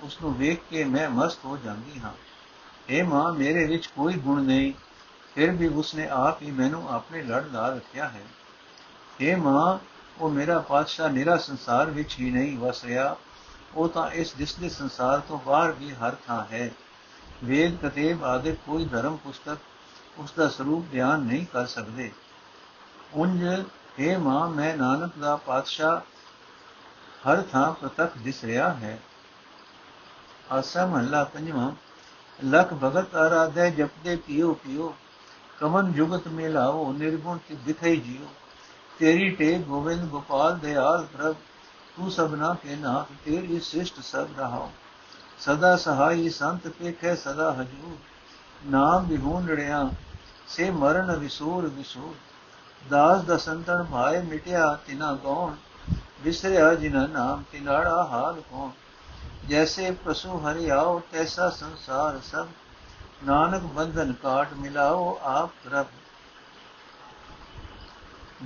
ਉਸ 0.00 0.18
ਨੂੰ 0.22 0.38
ਵੇਖ 0.38 0.60
ਕੇ 0.70 0.84
ਮੈਂ 0.84 1.10
ਮਸਤ 1.10 1.44
ਹੋ 1.44 1.56
ਜਾਂਦੀ 1.56 2.00
ਹਾਂ। 2.00 2.12
ਇਹ 2.88 3.04
ਮਾਂ, 3.04 3.32
ਮੇਰੇ 3.32 3.66
ਵਿੱਚ 3.66 3.86
ਕੋਈ 3.86 4.14
ਗੁਣ 4.14 4.42
ਨਹੀਂ। 4.42 4.72
ਫਿਰ 5.34 5.50
ਵੀ 5.50 5.68
ਉਸਨੇ 5.68 6.08
ਆਪ 6.08 6.42
ਹੀ 6.42 6.50
ਮੈਨੂੰ 6.50 6.94
ਆਪਣੇ 6.94 7.22
ਲੜ 7.22 7.44
ਲਾ 7.52 7.68
ਰੱਖਿਆ 7.68 8.08
ਹੈ। 8.08 8.24
ਇਹ 9.20 9.36
ਮਾਂ, 9.36 9.78
ਉਹ 10.18 10.30
ਮੇਰਾ 10.30 10.58
ਪਾਤਸ਼ਾਹ 10.58 11.10
ਨਿਰਾ 11.10 11.36
ਸੰਸਾਰ 11.36 11.90
ਵਿੱਚ 11.90 12.16
ਹੀ 12.20 12.30
ਨਹੀਂ 12.30 12.58
ਵਸ 12.58 12.84
ਰਿਹਾ। 12.84 13.16
ਉਹ 13.74 13.88
ਤਾਂ 13.88 14.10
ਇਸ 14.10 14.32
ਦਿਸਦੇ 14.32 14.68
ਸੰਸਾਰ 14.68 15.20
ਤੋਂ 15.20 15.38
ਬਾਹਰ 15.46 15.72
ਵੀ 15.72 15.94
ਹਰ 15.94 16.16
ਥਾਂ 16.26 16.44
ਹੈ। 16.52 16.70
ਵੇਦ, 17.44 17.86
ਕਤੇਬ 17.86 18.24
ਆਦਿ 18.24 18.52
ਕੋਈ 18.52 18.84
ਧਰਮ 18.84 19.16
ਪੁਸਤਕ 19.16 19.58
ਉਸ 20.18 20.32
ਦਾ 20.32 20.48
ਸਰੂਪ 20.48 20.86
ਬਿਆਨ 20.86 21.20
ਨਹੀਂ 21.20 21.46
ਕਰ 21.46 21.66
ਸਕਦੇ। 21.66 22.12
ਉੰਜ 23.14 23.64
ਇਹ 23.98 24.18
ਮਾਂ, 24.18 24.48
ਮੈਂ 24.48 24.76
ਨਾਨਕ 24.76 25.12
ਦਾ 25.20 25.36
ਪਾਤਸ਼ਾਹ, 25.36 26.00
ਹਰ 27.28 27.42
ਥਾਂ 27.42 27.72
ਪ੍ਰਤੱਖ 27.72 28.18
ਦਿਸ 28.18 28.44
ਰਿਹਾ 28.44 28.72
ਹੈ। 28.72 28.98
ਆਸਾ 30.52 30.86
ਮਹੱਲਾ 30.86 31.24
ਪੰਜਵਾਂ, 31.24 31.72
ਲਖ 32.44 32.74
ਭਗਤ 32.74 33.14
ਆਰਾਧੈ 33.14 33.70
ਜਪਦੇ 33.70 34.16
ਪਿਓ 34.16 34.54
ਪਿਓ। 34.54 34.96
ਕਮਨ 35.60 35.92
ਜੁਗਤ 35.92 36.28
ਮੇਲਾਓ, 36.28 36.92
ਨਿਰਗੁਣ 36.92 37.38
ਤੇ 37.48 37.54
ਦਿਖਾਈ 37.54 37.96
ਜਿਓ। 37.96 38.26
ਤੇਰੀ 38.98 39.30
ਟੇ 39.30 39.58
ਗੋਵਿੰਦ 39.58 40.08
ਗੋਪਾਲ 40.08 40.58
ਦਿਆਲ 40.58 41.04
ਪ੍ਰਭ, 41.04 41.34
ਤੂੰ 41.96 42.10
ਸਭਨਾ 42.10 42.56
ਕੇ 42.62 42.76
ਨਾਥ, 42.76 43.06
ਤੇਰੀ 43.24 43.60
ਸ੍ਰਿਸ਼ਟ 43.60 44.00
ਸਭ 44.00 44.28
ਰਹਾਓ। 44.38 44.72
ਸਦਾ 45.38 45.76
ਸਹਾਈ 45.76 46.28
ਸੰਤ 46.28 46.68
ਪੇਖੇ, 46.68 47.16
ਸਦਾ 47.16 47.52
ਹਜੂਰ। 47.52 47.96
ਨਾਮ 48.66 49.06
ਵਿਹੂਨ 49.06 49.48
ਰੜਿਆ 49.48 49.90
ਸੇ 50.48 50.70
ਮਰਨ 50.70 51.16
ਵਿਸੂਰ 51.16 51.66
ਵਿਸੂਰ। 51.66 52.31
ਦਾਸ 52.90 53.22
ਦਸਨ 53.22 53.62
ਤਨ 53.62 53.82
ਭਾਏ 53.84 54.22
ਮਿਟਿਆ 54.22 54.78
ਤਿਨਾ 54.86 55.12
ਗਉਣ 55.14 55.54
ਵਿਸਰਿਆ 56.20 56.74
ਜਿਨਾ 56.74 57.06
ਨਾਮ 57.06 57.42
ਤਿਨਾੜਾ 57.52 58.04
ਹਾਲ 58.04 58.42
ਹੋਣ 58.52 58.70
ਜੈਸੇ 59.48 59.90
ਪਸ਼ੂ 59.90 60.38
ਹਰਿਆਓ, 60.38 61.02
ਤੈਸਾ 61.12 61.50
ਸੰਸਾਰ 61.50 62.20
ਸਭ। 62.20 62.48
ਨਾਨਕ 63.24 63.62
ਬੰਧਨ 63.62 64.12
ਕਾਟ 64.12 64.52
ਮਿਲਾਓ 64.52 65.18
ਆਪ 65.22 65.50
ਰਬ 65.72 65.86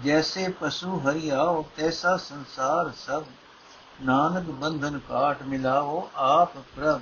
ਜੈਸੇ 0.05 0.49
ਪਸ਼ੂ 0.49 0.99
ਹਰਿਆਓ, 0.99 1.65
ਤੈਸਾ 1.77 2.17
ਸੰਸਾਰ 2.17 2.93
ਸਭ। 3.07 3.25
ਨਾਨਕ 4.03 4.45
ਬੰਧਨ 4.45 4.99
ਕਾਟ 4.99 5.43
ਮਿਲਾਓ 5.43 6.11
ਆਪ 6.15 6.57
ਪ੍ਰਭ। 6.57 7.01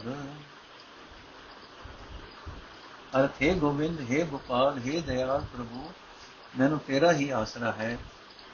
ਅਰਥ 3.17 3.43
ਹੈ 3.43 3.55
ਗੋਬਿੰਦ, 3.55 4.11
ਹੈ 4.11 4.25
ਗੋਪਾਲ, 4.25 4.79
ਹੈ 4.79 5.01
ਦਇਆਲ 5.01 5.41
ਪ੍ਰਭੂ। 5.41 5.93
ਮੈਨੂੰ 6.60 6.80
ਤੇਰਾ 6.80 7.12
ਹੀ 7.12 7.30
ਆਸਰਾ 7.30 7.72
ਹੈ 7.72 7.98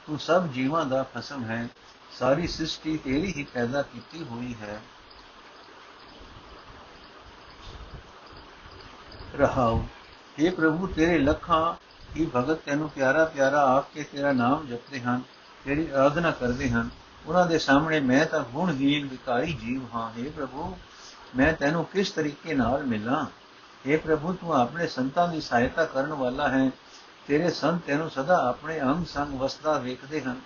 ਤੂੰ 0.06 0.18
ਸਭ 0.18 0.46
ਜੀਵਾਂ 0.46 0.84
ਦਾ 0.86 1.02
ਖਸਮ 1.14 1.44
ਹੈ 1.44 1.68
ਸਾਰੀ 2.18 2.46
ਸ੍ਰਿਸ਼ਟੀ 2.46 2.96
ਤੇਰੀ 2.96 3.32
ਹੀ 3.32 3.46
ਪੈਦਾ 3.54 3.82
ਕੀਤੀ 3.82 4.24
ਹੋਈ 4.24 4.54
ਹੈ 4.60 4.80
ਰਹਾਉ 9.34 9.82
हे 10.38 10.54
ਪ੍ਰਭੂ 10.54 10.86
ਤੇਰੇ 10.86 11.18
ਲੱਖਾਂ 11.18 11.74
ਹੀ 12.16 12.26
ਭਗਤ 12.34 12.60
ਤੈਨੂੰ 12.66 12.88
ਪਿਆਰਾ 12.88 13.24
ਪਿਆਰਾ 13.24 13.62
ਆਪ 13.76 13.92
ਕੇ 13.94 14.02
ਤੇਰਾ 14.02 14.32
ਨਾਮ 14.32 14.66
ਜਪਦੇ 14.66 15.00
ਹਨ 15.00 15.22
ਤੇਰੀ 15.64 15.88
ਆਰਾਧਨਾ 15.90 16.30
ਕਰਦੇ 16.30 16.68
ਹਨ 16.70 16.88
ਉਹਨਾਂ 17.26 17.46
ਦੇ 17.46 17.58
ਸਾਹਮਣੇ 17.58 18.00
ਮੈਂ 18.00 18.24
ਤਾਂ 18.26 18.40
ਗੁਣਹੀਨ 18.52 19.06
ਵਿਕਾਰੀ 19.06 19.52
ਜੀਵ 19.52 19.86
ਹਾਂ 19.94 20.10
हे 20.10 20.30
ਪ੍ਰਭੂ 20.30 20.74
ਮੈਂ 21.36 21.52
ਤੈਨੂੰ 21.52 21.84
ਕਿਸ 21.84 22.10
ਤਰੀਕੇ 22.10 22.54
ਨਾਲ 22.54 22.84
ਮਿਲਾਂ 22.84 23.24
हे 23.84 23.98
ਪ੍ਰਭੂ 23.98 24.32
ਤੂੰ 24.32 24.54
ਆਪਣੇ 24.54 24.86
ਸੰਤਾਂ 24.86 25.28
ਦੀ 25.28 25.40
ਸਹਾਇਤਾ 25.40 25.84
ਕਰਨ 25.84 26.12
ਵਾਲਾ 26.12 26.48
ਹੈ 26.48 26.70
ਤੇਰੇ 27.31 27.49
ਸੰਤ 27.49 27.81
ਤੈਨੂੰ 27.87 28.09
ਸਦਾ 28.09 28.49
ਆਪਣੇ 28.49 28.81
ਅੰਗ 28.81 29.05
ਸੰਗ 29.05 29.39
ਵਸਦਾ 29.39 29.77
ਵੇਖਦੇ 29.77 30.21
ਹਨ। 30.21 30.41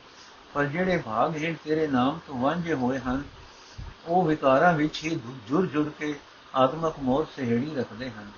ਪਰ 0.53 0.65
ਜਿਹੜੇ 0.65 0.97
ਭਾਗਹੀਣ 0.97 1.55
ਤੇਰੇ 1.63 1.87
ਨਾਮ 1.87 2.19
ਤੋਂ 2.27 2.39
ਵਾਂਝੇ 2.39 2.73
ਹੋਏ 2.73 2.99
ਹਨ, 2.99 3.23
ਉਹ 4.07 4.25
ਵਿਕਾਰਾਂ 4.25 4.73
ਵਿੱਚ 4.73 5.03
ਹੀ 5.03 5.19
ਜੁਰ 5.47 5.65
ਜੁਰ 5.65 5.91
ਕੇ 5.99 6.19
ਆਤਮਕ 6.55 6.93
ਮੋਹ 6.99 7.25
ਸਹਿੜੀ 7.35 7.75
ਰੱਖਦੇ 7.75 8.09
ਹਨ। 8.09 8.31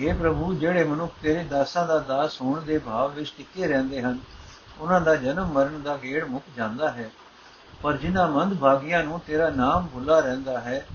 ਇਹ 0.00 0.14
ਪ੍ਰਭੂ, 0.14 0.54
ਜਿਹੜੇ 0.54 0.84
ਮਨੁੱਖ 0.84 1.14
ਤੇਰੇ 1.22 1.44
ਦਾਸਾਂ 1.44 1.86
ਦਾ 1.86 1.98
ਦਾਸ 1.98 2.40
ਹੋਣ 2.40 2.60
ਦੇ 2.60 2.78
ਭਾਵ 2.78 3.12
ਵਿੱਚ 3.12 3.34
ਟਿੱਕੇ 3.36 3.66
ਰਹਿੰਦੇ 3.66 4.02
ਹਨ, 4.02 4.18
ਉਹਨਾਂ 4.78 5.00
ਦਾ 5.00 5.16
ਜਨਮ 5.16 5.46
ਮਰਨ 5.46 5.82
ਦਾ 5.82 5.96
ਗੇੜ 5.96 6.24
ਮੁੱਕ 6.24 6.44
ਜਾਂਦਾ 6.56 6.90
ਹੈ। 6.90 7.10
ਪਰ 7.82 7.96
ਜਿਨ੍ਹਾਂ 7.96 8.28
ਮੰਦ 8.28 8.58
ਭਾਗੀਆਂ 8.58 9.04
ਨੂੰ 9.04 9.20
ਤੇਰਾ 9.26 9.50
ਨਾਮ 9.50 9.86
ਭੁੱਲਾ 9.86 10.20
ਰਹਿੰਦਾ 10.20 10.60
ਹੈ, 10.60 10.86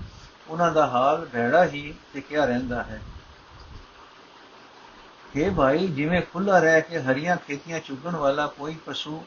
ਉਹਨਾਂ 0.48 0.72
ਦਾ 0.72 0.86
ਹਾਲ 0.86 1.26
ਭੈੜਾ 1.32 1.64
ਹੀ 1.64 1.94
ਟਿਕਿਆ 2.14 2.44
ਰਹਿੰਦਾ 2.44 2.82
ਹੈ। 2.82 3.00
हे 5.34 5.54
ਭਾਈ 5.54 5.86
ਜਿਵੇਂ 5.88 6.20
ਖੁੱਲਾ 6.22 6.58
ਰਹਿ 6.58 6.80
ਕੇ 6.82 7.00
ਹਰੀਆਂ 7.00 7.36
ਖੇਤੀਆਂ 7.46 7.78
ਚੁਗਣ 7.80 8.16
ਵਾਲਾ 8.16 8.46
ਕੋਈ 8.58 8.74
ਪਸ਼ੂ 8.86 9.20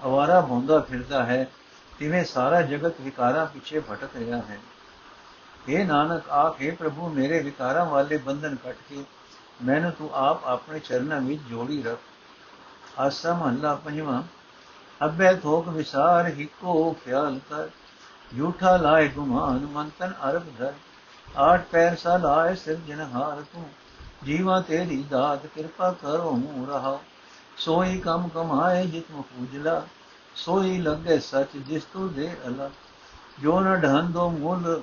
ਅਵਾਰਾ 0.00 0.40
ਭੌਂਦਾ 0.40 0.78
ਫਿਰਦਾ 0.80 1.24
ਹੈ 1.24 1.44
ਤਿਵੇਂ 1.92 2.24
ਸਾਰਾ 2.24 2.60
ਜਗਤ 2.62 3.00
ਵਿਕਾਰਾਂ 3.00 3.44
ਪਿੱਛੇ 3.46 3.80
ਭਟਕ 3.80 4.16
ਰਿਹਾ 4.16 4.38
ਹੈ 4.48 4.58
हे 5.68 5.84
ਨਾਨਕ 5.86 6.28
ਆਖੇ 6.36 6.70
ਪ੍ਰਭੂ 6.72 7.08
ਮੇਰੇ 7.10 7.38
ਵਿਕਾਰਾਂ 7.40 7.84
ਵਾਲੇ 7.86 8.16
ਬੰਧਨ 8.20 8.56
ਕੱਟ 8.56 8.76
ਕੇ 8.88 9.04
ਮੈਨੂੰ 9.60 9.90
ਤੂੰ 9.92 10.10
ਆਪ 10.20 10.46
ਆਪਣੇ 10.46 10.78
ਚਰਨਾਂ 10.78 11.20
ਵਿੱਚ 11.20 11.42
ਜੋੜੀ 11.50 11.82
ਰੱਖ 11.82 12.98
ਆਸਾ 12.98 13.34
ਮਹੱਲਾ 13.34 13.74
ਪੰਜਵਾਂ 13.74 14.22
ਅਬੈ 15.00 15.32
ਥੋਕ 15.34 15.68
ਵਿਸਾਰ 15.68 16.28
ਹਿਕੋ 16.30 16.92
ਖਿਆਲ 17.04 17.38
ਕਰ 17.50 17.68
ਝੂਠਾ 18.32 18.76
ਲਾਏ 18.76 19.08
ਗੁਮਾਨ 19.08 19.66
ਮੰਤਨ 19.66 20.12
ਅਰਬ 20.28 20.44
ਧਰ 20.58 20.72
ਆਠ 21.26 21.64
ਪੈਰ 21.70 21.96
ਸਾ 21.96 22.16
ਲਾਏ 22.16 22.54
ਸਿਰਜਨਹਾਰ 22.54 23.42
ਤੂੰ 23.52 23.64
ਜੀਵਾ 24.26 24.60
ਤੇਰੀ 24.60 25.02
ਦਾਤ 25.02 25.46
ਕਿਰਪਾ 25.46 25.92
ਕਰੋ 25.92 26.32
ਮੂ 26.32 26.66
ਰਹਾ। 26.66 26.98
ਸੋਈ 27.56 27.98
ਕਮ 27.98 28.28
ਕਮਾਏ 28.28 28.86
ਜਿਤ 28.86 29.04
ਮੁਜਲਾ 29.12 29.82
ਸੋਈ 30.36 30.78
ਲੱਗੇ 30.78 31.18
ਸਚ 31.18 31.56
ਜਿਸ 31.56 31.84
ਤੂੰ 31.84 32.12
ਦੇ 32.12 32.36
ਅਲਾ। 32.46 32.70
ਜੋ 33.40 33.60
ਨ 33.60 33.76
ਢੰਦੋ 33.76 34.30
ਮੂਲ, 34.30 34.82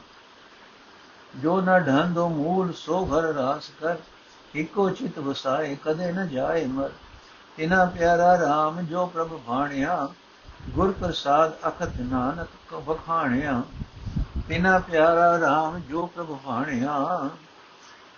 ਜੋ 1.36 1.62
ਨ 1.62 1.80
ਢੰਦੋ 1.80 2.30
ਮੂਲ 2.30 2.74
ਸੋ 2.74 3.06
ਘਰ 3.06 3.22
ਰਾਸ 3.22 3.70
ਕਰ। 3.82 3.96
ਇਕੋ 4.56 4.90
ਚਿਤ 4.90 5.20
ਵਸਾਏ 5.20 5.76
ਕਦੇ 5.76 6.12
ਨ 6.12 6.28
ਜਾਏ 6.28 6.66
ਮਰ। 6.66 6.90
ਇਨਾ 7.60 7.86
ਪਿਆਰਾ 7.86 8.36
RAM 8.36 8.86
ਜੋ 8.86 9.06
ਪ੍ਰਭ 9.06 9.40
ਭਾਣਿਆ। 9.48 10.10
ਗੁਰ 10.70 10.92
ਪ੍ਰਸਾਦ 10.92 11.52
ਅਖਤ 11.68 11.90
ਨਾਨਕ 12.00 12.74
ਵਖਾਣਿਆ। 12.74 13.64
ਇਨਾ 14.52 14.80
ਪਿਆਰਾ 14.80 15.40
RAM 15.40 15.80
ਜੋ 15.80 16.06
ਪ੍ਰਭ 16.06 16.38
ਭਾਣਿਆ। 16.46 17.30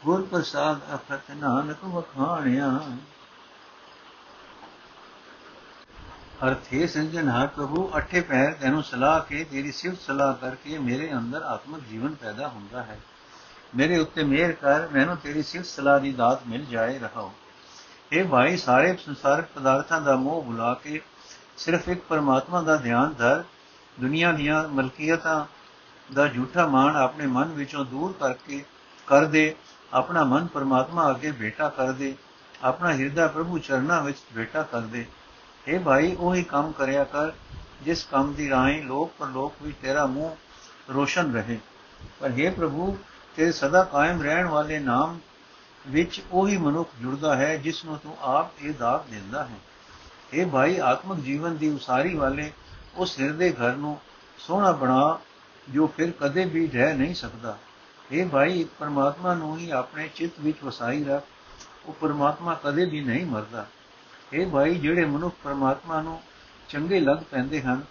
ਗੁਰ 0.05 0.21
ਪ੍ਰਸਾਦ 0.21 0.79
ਅਖਤ 0.95 1.31
ਨਾਨਕ 1.31 1.83
ਵਖਾਣਿਆ। 1.85 2.79
ਅਰਥੇ 6.47 6.87
ਸੰਜਨਹਾਰ 6.87 7.47
ਪ੍ਰਭੂ, 7.47 7.91
ਅਠੇ 7.97 8.21
ਪੈਰ 8.21 8.53
ਤੈਨੂੰ 8.53 8.83
ਸਲਾਹ 8.83 9.19
ਕੇ, 9.19 9.43
ਤੇਰੀ 9.43 9.71
ਸਿਫਤ 9.71 10.01
ਸਲਾਹ 10.01 10.33
ਕਰਕੇ 10.33 10.77
ਮੇਰੇ 10.77 11.13
ਅੰਦਰ 11.13 11.41
ਆਤਮਿਕ 11.41 11.83
ਜੀਵਨ 11.83 12.13
ਪੈਦਾ 12.13 12.47
ਹੁੰਦਾ 12.47 12.83
ਹੈ। 12.83 12.99
ਮੇਰੇ 13.75 13.99
ਉੱਤੇ 13.99 14.23
ਮਿਹਰ 14.23 14.51
ਕਰ, 14.51 14.87
ਮੈਨੂੰ 14.87 15.17
ਤੇਰੀ 15.17 15.43
ਸਿਫਤ 15.43 15.65
ਸਲਾਹ 15.65 15.99
ਦੀ 15.99 16.11
ਦਾਤ 16.11 16.47
ਮਿਲ 16.47 16.65
ਜਾਏ 16.65 16.99
ਰਹਾਓ 16.99 17.33
ਇਹ 18.11 18.25
ਭਾਈ, 18.25 18.57
ਸਾਰੇ 18.57 18.95
ਸੰਸਾਰਕ 18.95 19.45
ਪਦਾਰਥਾਂ 19.55 20.01
ਦਾ 20.01 20.15
ਮੋਹ 20.15 20.43
ਭੁਲਾ 20.43 20.73
ਕੇ 20.73 21.01
ਸਿਰਫ 21.57 21.89
ਇੱਕ 21.89 22.01
ਪਰਮਾਤਮਾ 22.01 22.61
ਦਾ 22.61 22.75
ਧਿਆਨ 22.75 23.13
ਧਰ। 23.13 23.43
ਦੁਨੀਆ 23.99 24.31
ਦੀਆਂ 24.31 24.67
ਮਲਕੀਅਤਾਂ 24.67 25.45
ਦਾ 26.13 26.27
ਝੂਠਾ 26.27 26.67
ਮਾਣ 26.67 26.95
ਆਪਣੇ 26.95 27.27
ਮਨ 27.27 27.43
ਵਿੱਚੋਂ 27.43 27.85
ਦੂਰ 27.85 28.13
ਕਰਕੇ 28.19 28.63
ਕਰ 29.07 29.25
ਦੇ। 29.25 29.55
ਆਪਣਾ 29.92 30.24
ਮਨ 30.24 30.46
ਪਰਮਾਤਮਾ 30.46 31.10
ਅੱਗੇ 31.10 31.30
ਬੇਟਾ 31.30 31.68
ਕਰ 31.68 31.92
ਦੇ 31.92 32.14
ਆਪਣਾ 32.62 32.92
ਹਿਰਦਾ 32.92 33.26
ਪ੍ਰਭੂ 33.26 33.58
ਚਰਨਾਂ 33.58 34.02
ਵਿੱਚ 34.02 34.18
ਬੇਟਾ 34.34 34.62
ਕਰ 34.62 34.80
ਦੇ 34.80 35.06
اے 35.66 35.82
ਭਾਈ 35.82 36.14
ਉਹੀ 36.14 36.42
ਕੰਮ 36.42 36.72
ਕਰਿਆ 36.72 37.04
ਕਰ 37.04 37.32
ਜਿਸ 37.82 38.04
ਕੰਮ 38.04 38.32
ਦੀ 38.34 38.48
ਰਾਹੀਂ 38.50 38.82
ਲੋਕ 38.82 39.12
ਪਰਲੋਕ 39.18 39.54
ਵਿੱਚ 39.62 39.76
ਤੇਰਾ 39.82 40.06
ਮੂੰਹ 40.06 40.92
ਰੋਸ਼ਨ 40.92 41.32
ਰਹੇ 41.34 41.58
ਪਰ 42.20 42.30
हे 42.30 42.52
ਪ੍ਰਭੂ 42.54 42.96
ਤੇ 43.36 43.52
ਸਦਾ 43.52 43.82
ਕਾਇਮ 43.82 44.22
ਰਹਿਣ 44.22 44.46
ਵਾਲੇ 44.46 44.78
ਨਾਮ 44.78 45.18
ਵਿੱਚ 45.88 46.20
ਉਹੀ 46.32 46.56
ਮਨੁੱਖ 46.56 46.88
ਜੁੜਦਾ 47.00 47.36
ਹੈ 47.36 47.56
ਜਿਸ 47.56 47.84
ਨੂੰ 47.84 47.98
ਤੂੰ 47.98 48.16
ਆਪ 48.20 48.62
ਇਹ 48.62 48.74
ਦਾਤ 48.74 49.10
ਦਿੰਦਾ 49.10 49.44
ਹੈ 49.44 49.56
ਇਹ 50.32 50.46
ਭਾਈ 50.46 50.78
ਆਤਮਿਕ 50.78 51.18
ਜੀਵਨ 51.18 51.56
ਦੀ 51.56 51.68
ਉਸਾਰੀ 51.68 52.14
ਵਾਲੇ 52.14 52.50
ਉਸ 52.96 53.18
ਹਿਰਦੇ 53.20 53.50
ਘਰ 53.52 53.76
ਨੂੰ 53.76 53.98
ਸੋਹਣਾ 54.38 54.72
ਬਣਾ 54.72 55.18
ਜੋ 55.70 55.86
ਫਿਰ 55.86 56.12
ਕਦੇ 56.20 56.44
ਵੀ 56.44 56.66
ਰਹਿ 56.66 56.94
ਨਹੀਂ 56.94 57.14
ਸਕਦਾ 57.14 57.56
ਇਹ 58.11 58.29
ਭਾਈ 58.29 58.61
ਇੱਕ 58.61 58.69
ਪਰਮਾਤਮਾ 58.79 59.33
ਨੂੰ 59.33 59.57
ਹੀ 59.57 59.69
ਆਪਣੇ 59.69 60.09
ਚਿੱਤ 60.15 60.33
ਵਿੱਚ 60.39 60.57
ਵਸਾਈ 60.63 61.03
ਰੱਖ। 61.03 61.23
ਉਹ 61.85 61.93
ਪਰਮਾਤਮਾ 61.93 62.59
ਕਦੇ 62.63 62.85
ਵੀ 62.85 63.01
ਨਹੀਂ 63.01 63.25
ਮਰਦਾ। 63.25 63.65
ਇਹ 64.33 64.47
ਭਾਈ, 64.47 64.75
ਜਿਹੜੇ 64.75 65.05
ਮਨੁੱਖ 65.05 65.35
ਪਰਮਾਤਮਾ 65.43 66.01
ਨੂੰ 66.01 66.21
ਚੰਗੇ 66.69 66.99
ਲੱਗ 66.99 67.17
ਪੈਂਦੇ 67.31 67.61
ਹਨ, 67.61 67.81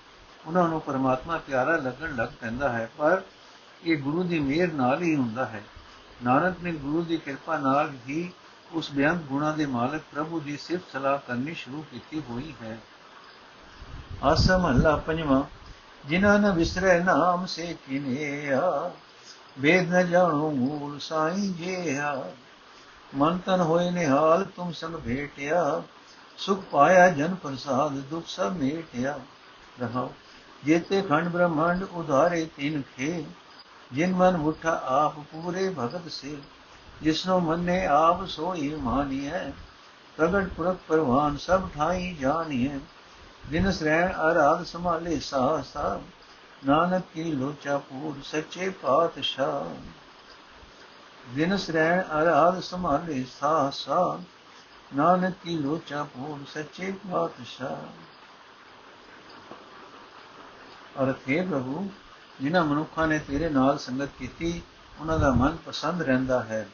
ਉਹਨਾਂ 0.46 0.68
ਨੂੰ 0.68 0.80
ਪਰਮਾਤਮਾ 0.80 1.38
ਪਿਆਰਾ 1.38 1.76
ਲੱਗਣ 1.76 2.16
ਲੱਗ 2.16 2.28
ਪੈਂਦਾ 2.40 2.68
ਹੈ। 2.72 2.90
ਪਰ 2.98 3.22
ਇਹ 3.84 3.96
ਗੁਰੂ 3.96 4.22
ਦੀ 4.22 4.38
ਮਿਹਰ 4.38 4.72
ਨਾਲ 4.72 5.02
ਹੀ 5.02 5.16
ਹੁੰਦਾ 5.16 5.46
ਹੈ। 5.46 5.62
ਨਾਨਕ 6.24 6.56
ਨੇ 6.62 6.72
ਗੁਰੂ 6.72 7.02
ਦੀ 7.02 7.16
ਕਿਰਪਾ 7.16 7.56
ਨਾਲ 7.56 7.92
ਹੀ 8.08 8.32
ਉਸ 8.72 8.90
ਬਿਆੰਤ 8.92 9.22
ਗੁਣਾ 9.22 9.52
ਦੇ 9.52 9.66
ਮਾਲਕ 9.66 10.02
ਪ੍ਰਭੂ 10.12 10.40
ਦੀ 10.40 10.56
ਸਿਫਤ 10.56 10.92
ਸਲਾਹ 10.92 11.18
ਕਰਨੀ 11.18 11.54
ਸ਼ੁਰੂ 11.54 11.84
ਕੀਤੀ 11.90 12.22
ਹੋਈ 12.30 12.54
ਹੈ। 12.62 12.78
ਆਸਮ 14.22 14.68
ਅੱਲਾ 14.68 14.96
ਪੰਜਵਾ, 14.96 15.46
ਜਿਨ੍ਹਾਂ 16.06 16.38
ਨੇ 16.38 16.50
ਵਿਸਰੇ 16.50 17.00
ਨਾਮ 17.00 17.46
ਸੇ 17.46 17.76
ਕਿਨਿਆ। 17.88 18.90
ਵੇਦ 19.60 19.90
ਨ 19.90 20.06
ਜਾਣੋ 20.06 20.50
ਮੂਲ 20.50 20.98
ਸਾਈ 20.98 21.48
ਜਿਆ 21.58 22.14
ਮਨ 23.12 23.38
ਤਨ 23.38 23.60
ਹੋਏ 23.60 23.90
ਨਿਹਾਲ 23.90 24.44
ਤੁਮ 24.56 24.70
ਸੰਗ 24.72 24.94
ਭੇਟਿਆ 24.96 25.82
ਸੁਖ 26.38 26.60
ਪਾਇਆ 26.70 27.08
ਜਨ 27.08 27.34
ਪ੍ਰਸਾਦ 27.34 27.98
ਦੁਖ 28.10 28.26
ਸਭ 28.26 28.56
ਮੇਟਿਆ 28.56 29.18
ਰਹਾਓ 29.80 30.12
ਜੇਤੇ 30.62 31.00
ਖੰਡ 31.02 31.28
ਬ੍ਰਹਮੰਡ 31.28 31.82
ਉਧਾਰੇ 31.84 32.44
ਤਿਨ 32.56 32.82
ਖੇ 32.96 33.24
ਜਿਨ 33.90 34.14
ਮਨ 34.14 34.36
ਮੁਠਾ 34.36 34.80
ਆਪ 34.94 35.18
ਪੂਰੇ 35.32 35.68
ਭਗਤ 35.78 36.08
ਸੇ 36.10 36.36
ਜਿਸਨੋ 37.02 37.38
ਮੰਨੇ 37.40 37.84
ਆਪ 37.86 38.24
ਸੋਈ 38.28 38.74
ਮਾਨੀਐ 38.74 39.50
ਪ੍ਰਗਟ 40.18 40.48
ਪੁਰਖ 40.48 40.78
ਪਰਵਾਨ 40.88 41.36
ਸਭ 41.36 41.68
ਠਾਈ 41.74 42.12
ਜਾਣੀਐ 42.14 42.78
ਦਿਨ 43.50 43.70
ਸ੍ਰੈਣ 43.72 44.12
ਆਰਾਧ 44.20 44.64
ਸੰਭਾਲੇ 44.64 45.18
ਸਾਸਾ 45.20 46.00
ਨਾਨਕ 46.66 47.04
ਕੀ 47.14 47.24
ਲੋਚਾ 47.24 47.78
ਪੂਰ, 47.78 48.22
ਸੱਚੇ 48.24 48.70
ਪਾਤਸ਼ਾਹ। 48.70 49.74
ਦਿਨ 51.34 51.56
ਸ੍ਰੈਣ 51.56 52.00
ਆਰਾਧ 52.00 52.60
ਸੰਭਾਲੇ 52.60 53.24
ਸਾਸਾ 53.40 54.18
ਨਾਨਕ 54.96 55.34
ਕੀ 55.44 55.58
ਲੋਚਾ 55.58 56.04
ਪੂਰ, 56.04 56.50
ਸੱਚੇ 56.54 56.92
ਪਾਤਸ਼ਾਹ। 57.12 57.76
ਅਰਥੇ 61.02 61.42
ਪ੍ਰਭੂ, 61.42 61.90
ਜਿਨ੍ਹਾਂ 62.40 62.64
ਮਨੁੱਖਾਂ 62.64 63.08
ਨੇ 63.08 63.18
ਤੇਰੇ 63.18 63.48
ਨਾਲ 63.48 63.78
ਸੰਗਤ 63.78 64.08
ਕੀਤੀ, 64.18 64.62
ਉਹਨਾਂ 65.00 65.18
ਦਾ 65.18 65.30
ਮਨ 65.30 65.56
ਪਸੰਦ 65.66 66.02
ਰਹਿੰਦਾ 66.02 66.42
ਹੈ। 66.42 66.68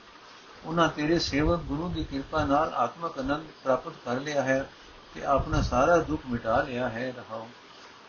ਉਹਨਾਂ 0.64 0.88
ਤੇਰੇ 0.88 1.18
ਸੇਵਕ 1.18 1.60
ਗੁਰੂ 1.60 1.88
ਦੀ 1.88 2.04
ਕਿਰਪਾ 2.04 2.44
ਨਾਲ 2.44 2.74
ਆਤਮਕ 2.74 3.18
ਆਨੰਦ 3.18 3.44
ਪ੍ਰਾਪਤ 3.64 3.92
ਕਰ 4.04 4.20
ਲਿਆ 4.20 4.42
ਹੈ 4.42 4.70
ਤੇ 5.14 5.24
ਆਪਣਾ 5.24 5.62
ਸਾਰਾ 5.62 5.96
ਦੁੱਖ 5.96 6.22
ਮਿਟਾ 6.30 6.62
ਲਿਆ 6.62 6.88
ਹੈ। 6.88 7.14
ਰਹਾਓ। 7.16 7.48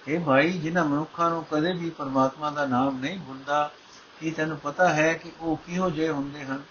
ਇਹ 0.07 0.19
ਭਾਈ 0.19 0.51
ਜਿਨ੍ਹਾਂ 0.51 0.85
ਮਨੁੱਖਾਂ 0.85 1.29
ਨੂੰ 1.29 1.45
ਕਦੇ 1.51 1.73
ਵੀ 1.73 1.89
ਪਰਮਾਤਮਾ 1.89 2.49
ਦਾ 2.49 2.65
ਨਾਮ 2.65 2.99
ਨਹੀਂ 2.99 3.19
ਭੁੱਲਦਾ 3.19 3.71
ਕੀ 4.19 4.31
ਤੈਨੂੰ 4.31 4.57
ਪਤਾ 4.57 4.93
ਹੈ 4.93 5.13
ਕਿ 5.13 5.31
ਉਹ 5.41 5.57
ਕਿਹੋ 5.57 5.89
ਜਿਹੇ 5.89 6.09
ਹੁੰਦੇ 6.09 6.45
ਹਨ? 6.45 6.63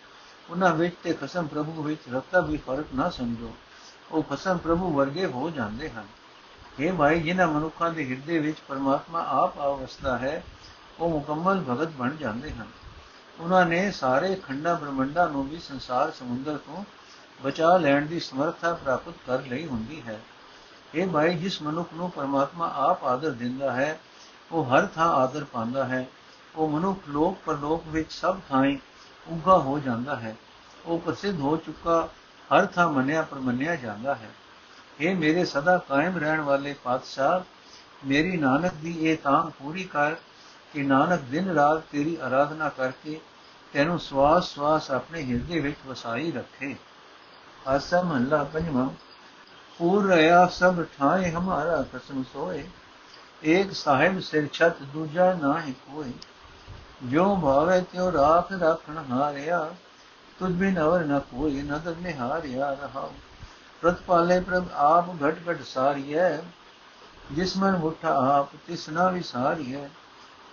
ਉਹਨਾਂ 0.51 0.75
ਵਿੱਚ 0.75 0.96
ਤੇ 1.03 1.12
ਖਸਮ 1.12 1.46
ਪ੍ਰਭੂ 1.46 1.83
ਵਿੱਚ 1.83 2.01
ਰਤਾ 2.14 2.40
ਵੀ 2.40 2.57
ਫ਼ਰਕ 2.57 2.87
ਨਾ 2.94 3.11
ਸਮਝੋ। 3.11 3.55
ਉਹ 4.11 4.22
ਖਸਮ 4.22 4.59
ਪ੍ਰਭੂ 4.59 4.92
ਵਰਗੇ 4.92 5.27
ਹੋ 5.27 5.51
ਜਾਂਦੇ 5.51 5.90
ਹਨ। 5.90 6.07
ਇਹ 6.81 6.92
ਭਾਈ 6.92 7.20
ਜਿਨ੍ਹਾਂ 7.20 7.49
ਮਨੁੱਖਾਂ 7.49 7.90
ਦੇ 7.90 8.11
ਹਿਰਦੇ 8.11 8.38
ਵਿੱਚ 8.38 8.59
ਪਰਮਾਤਮਾ 8.68 9.25
ਆਪ 9.29 9.59
ਆਵਸਥਾ 9.59 10.18
ਹੈ, 10.18 10.44
ਉਹ 11.01 11.11
ਮੁਕੰਮਲ 11.11 11.61
ਭਗਤ 11.61 11.88
ਬਣ 11.88 12.16
ਜਾਂਦੇ 12.16 12.51
ਹਨ। 12.51 12.66
ਉਹਨਾਂ 13.40 13.66
ਨੇ 13.66 13.90
ਸਾਰੇ 13.90 14.35
ਖੰਡਾ 14.35 14.75
ਬ੍ਰਹਮੰਡਾਂ 14.75 15.29
ਨੂੰ 15.29 15.49
ਵੀ 15.49 15.59
ਸੰਸਾਰ 15.59 16.11
ਸਮੁੰਦਰ 16.11 16.59
ਤੋਂ 16.59 16.85
ਬਚਾ 17.44 17.77
ਲੈਣ 17.77 18.07
ਦੀ 18.07 18.20
ਸਮਰੱਥਾ 18.20 18.75
ਪ੍ਰਾਪਤ 18.75 19.12
ਕਰ 19.27 19.42
ਲਈ 19.42 19.66
ਹੁੰਦੀ 19.66 20.03
ਹੈ। 20.03 20.20
ਇਹ 20.94 21.07
ਭਾਈ 21.07 21.35
ਜਿਸ 21.35 21.62
ਮਨੁੱਖ 21.62 21.88
ਨੂੰ 21.94 22.11
ਪਰਮਾਤਮਾ 22.11 22.72
ਆਪ 22.77 23.05
ਆਦਰ 23.05 23.31
ਦਿੰਦਾ 23.31 23.72
ਹੈ, 23.72 24.01
ਉਹ 24.53 24.64
ਹਰ 24.64 24.87
ਥਾਂ 24.87 25.14
ਆਦਰ 25.14 25.44
ਪਾਉਂਦਾ 25.44 25.85
ਹੈ। 25.85 26.07
ਉਹ 26.55 26.68
ਮਨੁੱਖ 26.68 26.99
ਲੋਕ 27.09 27.38
ਪਰਲੋਕ 27.46 27.85
ਵਿੱਚ 27.87 28.12
ਸਭ 28.12 28.38
ਥਾਂ 28.49 28.77
ਉੱਗਾ 29.27 29.59
ਹੋ 29.59 29.79
ਜਾਂਦਾ 29.79 30.16
ਹੈ। 30.16 30.37
ਉਹ 30.87 30.99
ਪ੍ਰਸਿੱਧ 30.99 31.40
ਹੋ 31.40 31.57
ਚੁੱਕਾ 31.57 32.09
ਹਰ 32.51 32.66
ਥਾਂ 32.66 32.88
ਮੰਨਿਆ 32.88 33.22
ਪਰ 33.22 33.38
ਮੰਨਿਆ 33.38 33.77
ਜਾਂਦਾ 33.77 34.14
ਹੈ। 34.14 34.31
ਇਹ 35.01 35.16
ਮੇਰੇ 35.16 35.44
ਸਦਾ 35.44 35.79
ਕਾਇਮ 35.79 36.18
ਰਹਿਣ 36.18 36.40
ਵਾਲੇ 36.40 36.75
ਪਾਤਸ਼ਾਹ, 36.85 37.40
ਮੇਰੀ 38.07 38.37
ਨਾਨਕ 38.37 38.72
ਦੀ 38.72 38.99
ਇਹ 38.99 39.16
ਤਾਂ 39.16 39.51
ਪੂਰੀ 39.51 39.85
ਕਰ 39.85 40.14
ਕਿ 40.72 40.83
ਨਾਨਕ 40.83 41.20
ਦਿਨ 41.20 41.51
ਰਾਤ 41.51 41.83
ਤੇਰੀ 41.92 42.16
ਆਰਾਧਨਾ 42.16 42.68
ਕਰਕੇ 42.68 43.20
ਤੈਨੂੰ 43.72 43.99
ਸਵਾਸ 43.99 44.55
ਸਵਾਸ 44.55 44.90
ਆਪਣੇ 44.90 45.22
ਹਿਰਦੇ 45.22 45.61
ਵਿੱਚ 45.61 45.77
ਵਸਾਈ 45.87 46.33
ਰੱਖੇ। 46.33 46.77
ਆਸਾ 47.66 48.03
ਮਹੱਲਾ 48.03 48.44
ਪੰਜਵਾਂ। 48.44 48.88
ਪੂਰ 49.78 50.06
ਰਿਆ 50.06 50.46
ਸਭ 50.46 50.82
ਠਾਏ 50.82 51.30
ਹਮਾਰਾ 51.30 51.84
ਕਸਮ 51.94 52.22
ਸੋਏ। 52.22 52.68
ਏਕ 53.44 53.72
ਸਾਹਿਬ 53.72 54.20
ਸਿਰ 54.20 54.48
ਛਤ, 54.52 54.82
ਦੂਜਾ 54.82 55.32
ਨਾਹੀ 55.32 55.72
ਕੋਈ 55.72 56.12
ਜੋ 57.04 57.36
ਭਾਵੇ 57.36 57.80
ਤਿਉ 57.80 58.12
ਰਾਖ 58.12 58.52
ਰੱਖਣ 58.52 59.04
ਹਾਰਿਆ 59.10 59.74
ਤੁਝ 60.38 60.52
ਬਿਨ 60.52 60.80
ਅਵਰ 60.80 61.00
ਨ 61.00 61.18
ਕੋਈ 61.18 61.62
ਨਦਰ 61.62 61.94
ਨਿਹਾਰਿਆ 62.02 62.72
ਰਹਾਉ। 62.72 63.12
ਪ੍ਰਤਪਾਲੇ 63.82 64.40
ਪ੍ਰਭ 64.40 64.64
ਆਪ 64.74 65.04
ਘਟ 65.10 65.36
ਘਟ 65.50 65.62
ਸਾਰੀਐ, 65.62 66.36
ਜਿਸ 67.32 67.56
ਮਨ 67.56 67.76
ਮੁਠਾ 67.76 68.38
ਆਪ, 68.38 68.48
ਤਿਸ 68.66 68.88
ਨਾ 68.88 69.08
ਵਿਸਾਰੀਐ। 69.08 69.88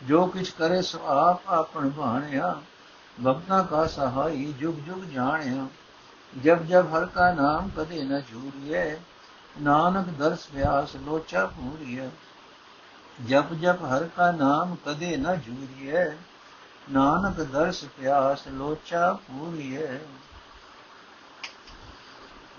ਜੋ 0.03 0.25
ਕਿਛ 0.25 0.51
ਕਰੇ 0.51 0.81
ਸੋ 0.81 0.99
ਆਪ 1.05 1.41
ਆਪਣ 1.47 1.89
ਬਾਣਿਆ 1.89 2.61
ਭਗਤਾ 3.27 3.63
ਕਾ 3.63 3.87
ਸਹਾਈ 3.87 4.53
ਜੁਗ 4.59 4.75
ਜੁਗ 4.75 5.03
ਜਾਣਿਆ। 5.03 5.67
ਜਬ 6.43 6.65
ਜਬ 6.65 6.95
ਹਰ 6.95 7.05
ਕਾ 7.05 7.31
ਨਾਮ 7.31 7.69
ਕਦੇ 7.77 8.03
ਨ 8.03 8.21
ਝੂਰੀਐ 8.21 8.95
ਨਾਨਕ 9.61 10.07
ਦਰਸ 10.07 10.47
ਵਿਆਸ 10.53 10.95
ਲੋਚਾ 10.95 11.45
ਪੂਰੀਐ 11.45 12.07
ਜਪ 13.25 13.53
ਜਪ 13.53 13.83
ਹਰ 13.83 14.07
ਕਾ 14.15 14.31
ਨਾਮ 14.31 14.75
ਕਦੇ 14.85 15.17
ਨਾ 15.17 15.35
ਝੂਰੀਐ 15.35 16.05
ਨਾਨਕ 16.91 17.35
ਦਰਸ 17.41 17.85
ਪਿਆਸ 17.85 18.47
ਲੋਚਾ 18.47 19.13
ਪੂਰੀਐ 19.13 19.97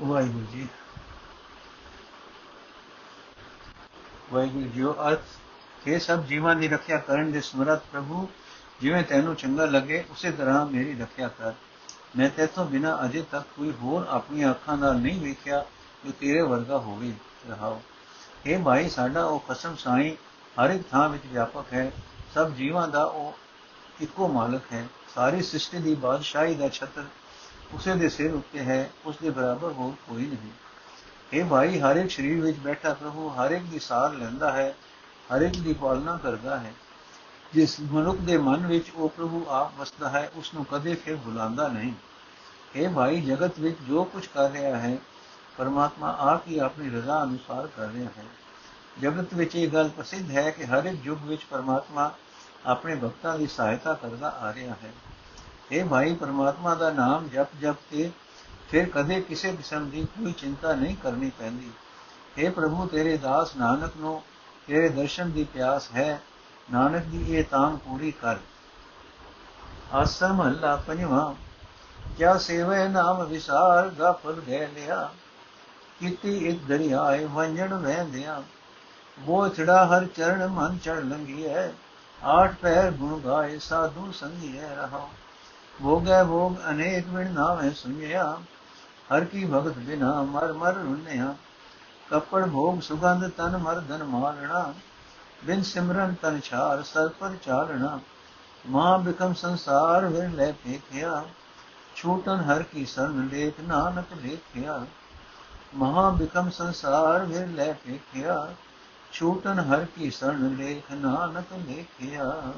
ਵਾਹਿਗੁਰੂ 0.00 0.46
ਜੀ। 0.52 0.68
ਵਾਹਿਗੁਰੂ 4.32 4.64
ਜੀ 4.64 4.84
ਅਰਥ, 4.84 5.22
ਇਹ 5.86 6.00
ਸਭ 6.00 6.24
ਜੀਵਾਂ 6.24 6.54
ਦੀ 6.56 6.68
ਰੱਖਿਆ 6.68 6.98
ਕਰਨ 6.98 7.32
ਦੇ 7.32 7.40
ਸਮਰੱਥ 7.40 7.82
ਪ੍ਰਭੂ, 7.92 8.28
ਜਿਵੇਂ 8.80 9.02
ਤੈਨੂੰ 9.02 9.36
ਚੰਗਾ 9.36 9.64
ਲੱਗੇ, 9.64 10.04
ਉਸੇ 10.10 10.30
ਤਰ੍ਹਾਂ 10.30 10.66
ਮੇਰੀ 10.66 10.98
ਰੱਖਿਆ 10.98 11.28
ਕਰ। 11.28 11.52
ਮੈਂ 12.16 12.30
ਤੇਥੋਂ 12.30 12.66
ਬਿਨਾ 12.66 12.98
ਅਜੇ 13.04 13.24
ਤੱਕ 13.30 13.46
ਕੋਈ 13.56 13.72
ਹੋਰ 13.72 14.06
ਆਪਣੀਆਂ 14.10 14.50
ਅੱਖਾਂ 14.50 14.76
ਨਾਲ 14.76 14.96
ਨਹੀਂ 14.96 15.20
ਵੇਖਿਆ 15.20 15.64
ਜੋ 16.04 16.12
ਤੇਰੇ 16.20 16.42
ਵਰਗਾ 16.42 16.78
ਹੋਵੇ 16.78 17.12
ਰਹਾਓ। 17.48 17.82
ਇਹ 18.46 18.62
ਭਾਈ 18.62 18.88
ਸਾਡਾ, 18.88 19.24
ਉਹ 19.24 19.44
ਕਸਮ 19.48 19.76
ਸਾਈ 19.76 20.16
ਹਰ 20.64 20.70
ਇੱਕ 20.70 20.88
ਥਾਂ 20.90 21.08
ਵਿੱਚ 21.08 21.22
ਵਿਆਪਕ 21.26 21.64
ਹੈ। 21.72 21.92
ਸਭ 22.34 22.50
ਜੀਵਾਂ 22.50 22.88
ਦਾ 22.88 23.04
ਉਹ 23.04 23.34
ਇੱਕੋ 24.00 24.28
ਮਾਲਕ 24.28 24.62
ਹੈ। 24.72 24.86
ਸਾਰੀ 25.14 25.42
ਸ੍ਰਿਸ਼ਟੀ 25.42 25.78
ਦੀ 25.78 25.94
ਬਾਦਸ਼ਾਹੀ 25.94 26.54
ਦਾ 26.54 26.68
ਛਤਰ 26.68 27.04
ਉਸੇ 27.72 27.94
ਦੇ 27.94 28.08
ਸਿਰ 28.08 28.34
ਉੱਤੇ 28.34 28.58
ਹੈ, 28.58 28.90
ਉਸ 29.04 29.16
ਦੇ 29.22 29.30
ਬਰਾਬਰ 29.30 29.72
ਹੋਰ 29.72 29.92
ਕੋਈ 30.08 30.26
ਨਹੀਂ। 30.26 30.50
ਇਹ 31.32 31.44
ਭਾਈ 31.44 31.80
ਹਰ 31.80 31.96
ਇੱਕ 31.96 32.10
ਸਰੀਰ 32.10 32.40
ਵਿੱਚ 32.40 32.58
ਬੈਠਾ 32.58 32.94
ਪ੍ਰਭੂ, 32.94 33.28
ਹਰ 33.28 33.50
ਇੱਕ 33.50 33.64
ਦੀ 33.64 33.78
ਸਾਰ 33.78 34.12
ਲੈਂਦਾ 34.12 34.52
ਹੈ, 34.52 34.76
ਹਰ 35.34 35.40
ਇੱਕ 35.40 35.56
ਦੀ 35.60 35.72
ਪਾਲਣਾ 35.72 36.20
ਕਰਦਾ 36.22 36.60
ਹੈ। 36.60 36.74
ਜਿਸ 37.54 37.80
ਮਨੁੱਖ 37.80 38.18
ਦੇ 38.18 38.36
ਮਨ 38.38 38.66
ਵਿੱਚ 38.66 38.90
ਉਹ 38.94 39.08
ਪ੍ਰਭੂ 39.08 39.46
ਆਪ 39.48 39.72
ਵਸਦਾ 39.78 40.08
ਹੈ 40.08 40.30
ਉਸ 40.34 40.54
ਨੂੰ 40.54 40.64
ਕਦੇ 40.64 40.94
ਫਿਰ 40.94 41.16
ਭੁਲਾਉਂਦਾ 41.16 41.68
ਨਹੀਂ। 41.68 41.92
ਇਹ 42.76 42.88
ਭਾਈ 42.88 43.20
ਜਗਤ 43.20 43.58
ਵਿੱਚ 43.58 43.76
ਜੋ 43.88 44.04
ਕੁਝ 44.04 44.26
ਕਰ 44.26 44.50
ਰਿਹਾ 44.50 44.78
ਹੈ 44.78 44.98
ਪਰਮਾਤਮਾ 45.58 46.16
ਆਪ 46.18 46.48
ਹੀ 46.48 46.58
ਆਪਣੀ 46.58 46.90
ਰਜ਼ਾ 46.90 47.22
ਅਨੁਸਾਰ 47.22 47.66
ਕਰ 47.66 47.88
ਰਿਹਾ 47.88 48.10
ਹੈ। 48.18 48.24
ਜਗਤ 49.02 49.34
ਵਿੱਚ 49.34 49.56
ਇਹ 49.56 49.68
ਗੱਲ 49.68 49.88
ਪ੍ਰਸਿੱਧ 49.88 50.30
ਹੈ 50.30 50.50
ਕਿ 50.50 50.64
ਹਰ 50.64 50.84
ਇੱਕ 50.84 51.06
ਯੁੱਗ 51.06 51.24
ਵਿੱਚ 51.24 51.44
ਪਰਮਾਤਮਾ 51.44 52.10
ਆਪਣੇ 52.66 52.94
ਭਗਤਾਂ 52.94 53.38
ਦੀ 53.38 53.46
ਸਹਾਇਤਾ 53.46 53.94
ਕਰਦਾ 53.94 54.28
ਆ 54.28 54.52
ਰਿਹਾ 54.52 54.74
ਹੈ। 54.82 54.92
ਇਹ 55.72 55.84
ਭਾਈ 55.84 56.14
ਪਰਮਾਤਮਾ 56.14 56.74
ਦਾ 56.74 56.90
ਨਾਮ 56.90 57.28
ਜਪ 57.28 57.48
ਜਪ 57.60 57.76
ਕੇ 57.90 58.10
ਫਿਰ 58.70 58.88
ਕਦੇ 58.88 59.20
ਕਿਸੇ 59.20 59.52
ਕਿਸਮ 59.52 59.90
ਦੀ 59.90 60.04
ਕੋਈ 60.04 60.32
ਚਿੰਤਾ 60.32 60.74
ਨਹੀਂ 60.74 60.96
ਕਰਨੀ 60.96 61.30
ਪੈਂਦੀ। 61.38 61.70
हे 62.38 62.52
ਪ੍ਰਭੂ, 62.52 62.86
ਤੇਰੇ 62.86 63.16
ਦਾਸ 63.16 63.56
ਨਾਨਕ 63.56 63.92
ਨੂੰ 63.96 64.22
ਤੇਰੇ 64.66 64.88
ਦਰਸ਼ਨ 64.88 65.30
ਦੀ 65.30 65.44
ਪਿਆਸ 65.44 65.90
ਹੈ। 65.94 66.20
ਨਾਨਕ 66.72 67.04
ਦੀ 67.04 67.36
ਇਹ 67.36 67.44
ਤਾਂਗ 67.44 67.76
ਪੂਰੀ 67.76 68.10
ਕਰ। 68.10 68.36
ਆਸਮ 69.92 70.46
ਅੱਲਾ 70.46 70.76
ਪੰਜਵਾ, 70.76 71.34
ਕਿਆ 72.18 72.38
ਸੇਵੇ 72.38 72.88
ਨਾਮ 72.88 73.24
ਵਿਸਾਰ 73.24 73.88
ਗਫਲ 73.88 74.40
ਗਏ 74.46 74.66
ਲਿਆ। 74.66 75.10
ਕੀਤੀ 76.00 76.36
ਇੱਕ 76.48 76.64
ਦਰਿਆਏ 76.64 77.24
ਵੰਜਣ 77.24 77.74
ਵਹਿੰਦਿਆ। 77.74 78.42
ਬੋਛੜਾ 79.18 79.84
ਹਰ 79.86 80.06
ਚਰਨ 80.06 80.46
ਮਨ 80.46 80.78
ਚੜ 80.78 80.98
ਲੰਗੀ 81.00 81.46
ਹੈ 81.46 81.72
ਆਠ 82.18 82.54
ਪੈਰ 82.54 82.90
ਗੁਣ 82.90 83.18
ਗਾਏ 83.20 83.58
ਸਾਧੂ 83.58 84.10
ਸੰਗੀ 84.12 84.58
ਹੈ 84.58 84.74
ਰਹਾ। 84.76 85.06
ਭੋਗੈ 85.82 86.22
ਭੋਗ 86.24 86.56
ਅਨੇਕ 86.70 87.08
ਵਿਣ 87.08 87.30
ਨਾਮੇ 87.32 87.70
ਸੁਨਿਆ 87.70 88.24
ਹਰ 89.10 89.24
ਕੀ 89.24 89.44
ਭਗਤ 89.44 89.78
ਬਿਨਾ 89.78 90.22
ਮਰ 90.22 90.52
ਮਰ 90.52 90.74
ਰੁਨਿਆ। 90.74 91.34
ਕਪੜ 92.10 92.44
ਭੋਗ 92.46 92.80
ਸੁਗੰਧ 92.80 93.28
ਤਨ 93.28 93.56
ਮਰ 93.56 93.80
ਧਨ 93.80 94.04
ਮਾਰਣਾ 94.04 94.72
ਬਿਨ 95.44 95.62
ਸਿਮਰਨ 95.62 96.14
ਤਨ 96.22 96.40
ਛਾਰ 96.40 96.82
ਸਰ 96.82 97.08
ਪਰ 97.08 97.34
ਚਾਲਣਾ। 97.42 97.98
ਮਾਂ 98.64 98.98
ਬਿਕਮ 98.98 99.32
ਸੰਸਾਰ 99.34 100.06
ਵਿਰ 100.06 100.28
ਲੈ 100.28 100.50
ਫੇਕਿਆ 100.52 101.24
ਛੂਟਨ 101.96 102.40
ਹਰ 102.40 102.62
ਕੀ 102.62 102.84
ਸਰਨ 102.86 103.28
ਲੇਖ 103.32 103.60
ਨਾਨਕ 103.60 104.12
ਲੇਖਿਆ। 104.22 104.84
ਮਹਾ 105.74 106.10
ਬਿਕਮ 106.10 106.50
ਸੰਸਾਰ 106.50 107.24
ਵਿਰ 107.24 107.46
ਲੈ 107.46 107.72
ਫੇਕਿਆ 107.72 108.54
ਛੂਟਨ 109.12 109.58
ਹਰ 109.60 109.84
ਕੀ 109.84 110.10
ਸਰਨ 110.10 110.56
ਲੇਖ 110.56 110.92
ਨਾਨਕ 110.92 111.46
ਲੇਖਿਆ 111.52 112.52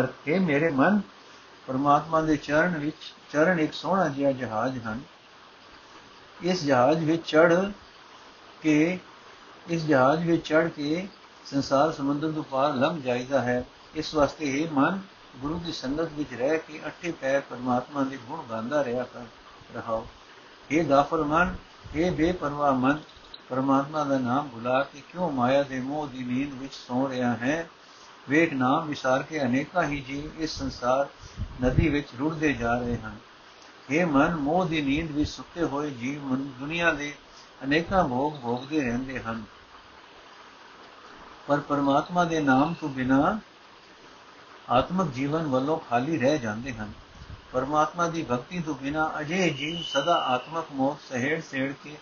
ਅਰਥੇ 0.00 0.38
ਮੇਰੇ 0.38 0.70
ਮਨ, 0.70 1.00
ਪਰਮਾਤਮਾ 1.66 2.20
ਦੇ 2.20 2.36
ਚਰਨ 2.36 2.78
ਵਿੱਚ, 2.78 3.14
ਚਰਨ 3.32 3.60
ਇੱਕ 3.60 3.72
ਸੋਹਣਾ 3.72 4.08
ਜਿਹਾ 4.08 4.32
ਜਹਾਜ਼ 4.32 4.78
ਹਨ। 4.78 5.00
ਇਸ 6.42 6.64
ਜਹਾਜ਼ 6.64 7.04
ਵਿੱਚ 7.04 7.26
ਚੜ 7.26 7.70
ਕੇ, 8.62 8.98
ਇਸ 9.68 9.84
ਜਹਾਜ਼ 9.84 10.26
ਵਿੱਚ 10.26 10.48
ਚੜ 10.48 10.68
ਕੇ 10.68 11.08
ਸੰਸਾਰ 11.46 11.92
ਸਮੁੰਦਰ 11.92 12.32
ਤੋਂ 12.32 12.44
ਪਾਰ 12.44 12.74
ਲੰਘ 12.74 13.02
ਜਾਈਦਾ 13.02 13.40
ਹੈ। 13.40 13.64
ਇਸ 13.94 14.14
ਵਾਸਤੇ 14.14 14.60
ਇਹ 14.60 14.68
ਮਨ 14.70 15.00
ਗੁਰੂ 15.36 15.58
ਦੀ 15.58 15.72
ਸੰਗਤ 15.72 16.08
ਵਿੱਚ 16.12 16.34
ਰਹਿ 16.34 16.58
ਕੇ 16.58 16.80
ਅੱਠੇ 16.86 17.12
ਪੈਰ 17.12 17.40
ਪਰਮਾਤਮਾ 17.40 18.04
ਦੇ 18.04 18.16
ਗੁਣ 18.16 18.42
ਗਾਉਂਦਾ 18.50 18.84
ਰਿਹਾ 18.84 19.02
ਕਰ। 19.02 19.24
ਰਹਾਓ। 19.74 20.06
ਇਹ 20.70 20.84
ਗਾਫਰ 20.84 21.24
ਮਨ 21.24 21.56
ਇਹ 21.94 22.10
ਬੇਪਰਵਾਹ 22.12 22.72
ਮਨ, 22.72 22.98
ਪਰਮਾਤਮਾ 23.48 24.04
ਦਾ 24.04 24.18
ਨਾਮ 24.18 24.48
ਭੁਲਾ 24.48 24.82
ਕੇ 24.82 25.00
ਕਿਉਂ 25.00 25.32
ਮਾਇਆ 25.32 25.62
ਦੇ 25.62 25.80
ਮੋਹ 25.80 26.06
ਦੀ 26.06 26.24
ਨੀਂਦ 26.24 26.54
ਵਿੱਚ 26.54 26.74
ਸੌ 26.74 27.08
ਰਿਹਾ 27.08 27.36
ਹੈ? 27.36 27.68
ਵੇਖ 28.28 28.52
ਨਾਮ 28.52 28.86
ਵਿਸਾਰ 28.86 29.22
ਕੇ 29.22 29.42
ਅਨੇਕਾਂ 29.42 29.84
ਹੀ 29.84 30.00
ਜੀਵ 30.00 30.42
ਇਸ 30.42 30.50
ਸੰਸਾਰ, 30.50 31.06
ਨਦੀ 31.64 31.88
ਵਿੱਚ 31.88 32.08
ਰੁੜਦੇ 32.18 32.52
ਜਾ 32.52 32.78
ਰਹੇ 32.78 32.96
ਹਨ। 32.96 33.16
ਇਹ 33.90 34.06
ਮਨ, 34.06 34.36
ਮੋਹ 34.36 34.64
ਦੀ 34.64 34.82
ਨੀਂਦ 34.82 35.10
ਵਿੱਚ 35.10 35.30
ਸੁੱਤੇ 35.30 35.62
ਹੋਏ 35.64 35.90
ਜੀਵ 35.90 36.24
ਮਨ 36.24 36.52
ਦੁਨੀਆ 36.58 36.92
ਦੇ 36.92 37.14
ਅਨੇਕਾਂ 37.64 38.08
ਭੋਗ 38.08 38.32
ਭੋਗਦੇ 38.42 38.80
ਰਹਿੰਦੇ 38.80 39.20
ਹਨ। 39.20 39.44
ਪਰ 41.46 41.60
ਪਰਮਾਤਮਾ 41.60 42.24
ਦੇ 42.24 42.40
ਨਾਮ 42.40 42.74
ਤੋਂ 42.74 42.88
ਬਿਨਾ 42.88 43.38
ਆਤਮਿਕ 44.70 45.12
ਜੀਵਨ 45.12 45.46
ਵੱਲੋਂ 45.46 45.78
ਖਾਲੀ 45.78 46.18
ਰਹਿ 46.18 46.38
ਜਾਂਦੇ 46.38 46.72
ਹਨ। 46.72 46.92
ਪਰਮਾਤਮਾ 47.56 48.08
ਦੀ 48.08 48.22
ਭਗਤੀ 48.22 48.60
ਤੋਂ 48.60 48.74
ਬਿਨਾ 48.74 49.12
ਅਜੇ 49.20 49.50
ਜੀਵ 49.50 49.82
ਸਦਾ 49.82 50.14
ਆਤਮਿਕ 50.14 50.64
ਮੋਹ 50.72 50.96
ਸਹਿੜ 51.08 51.42
ਸਹਿੜ 51.42 51.72
ਕੇ 51.84 51.96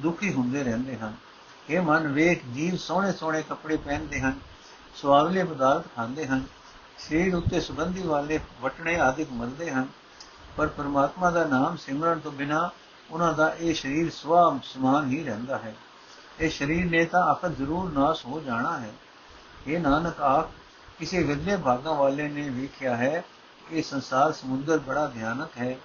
ਦੁਖੀ 0.00 0.32
ਹੁੰਦੇ 0.32 0.62
ਰਹਿੰਦੇ 0.64 0.96
ਹਨ। 0.98 1.14
ਇਹ 1.70 1.80
ਮਨ, 1.80 2.08
ਵੇਖ, 2.08 2.46
ਜੀਵ 2.46 2.76
ਸੋਹਣੇ 2.76 3.12
ਸੋਹਣੇ 3.12 3.42
ਕੱਪੜੇ 3.42 3.76
ਪਹਿਨਦੇ 3.76 4.20
ਹਨ 4.20 4.40
ਸਵਾਦਲੇ 4.94 5.44
ਪਦਾਰਥ 5.44 5.84
ਖਾਂਦੇ 5.96 6.26
ਹਨ, 6.26 6.42
ਸਰੀਰ 6.98 7.34
ਉੱਤੇ 7.34 7.60
ਸੁਗੰਧੀ 7.60 8.02
ਵਾਲੇ 8.02 8.40
ਵਟਣੇ 8.60 9.00
ਆਦਿਕ 9.00 9.32
ਮਲਦੇ 9.32 9.70
ਹਨ, 9.70 9.86
ਪਰ 10.56 10.66
ਪਰਮਾਤਮਾ 10.66 11.30
ਦਾ 11.30 11.44
ਨਾਮ 11.44 11.76
ਸਿਮਰਨ 11.76 12.18
ਤੋਂ 12.18 12.32
ਬਿਨਾ 12.32 12.70
ਉਹਨਾਂ 13.10 13.32
ਦਾ 13.32 13.54
ਇਹ 13.60 13.74
ਸਰੀਰ 13.74 14.10
ਸਵਾਮ 14.10 14.60
ਸਮਾਨ 14.62 15.10
ਹੀ 15.10 15.24
ਰਹਿੰਦਾ 15.24 15.58
ਹੈ। 15.58 15.74
ਇਹ 16.40 16.50
ਸਰੀਰ 16.50 16.90
ਨੇ 16.90 17.04
ਤਾਂ 17.04 17.22
ਆਖਰ 17.22 17.48
ਜ਼ਰੂਰ 17.48 17.92
ਨਾਸ 17.92 18.26
ਹੋ 18.26 18.40
ਜਾਣਾ 18.40 18.78
ਹੈ। 18.78 18.92
ਇਹ 19.66 19.80
ਨਾਨਕ 19.80 20.20
ਆਖ 20.20 20.48
ਕਿਸੇ 20.98 21.22
ਵਿਦਲੇ 21.22 21.56
ਭਾਗਾਂ 21.56 21.94
ਵਾਲੇ 21.94 22.28
ਨੇ 22.28 22.48
ਵੇਖਿਆ 22.48 22.96
ਹੈ 22.96 23.24
ਇਹ 23.70 23.82
ਸੰਸਾਰ 23.82 24.32
ਸਮੁੰਦਰ 24.32 24.78
ਬੜਾ 24.78 25.06
ਭਿਆਨਕ 25.06 25.50
ਹੈ। 25.58 25.76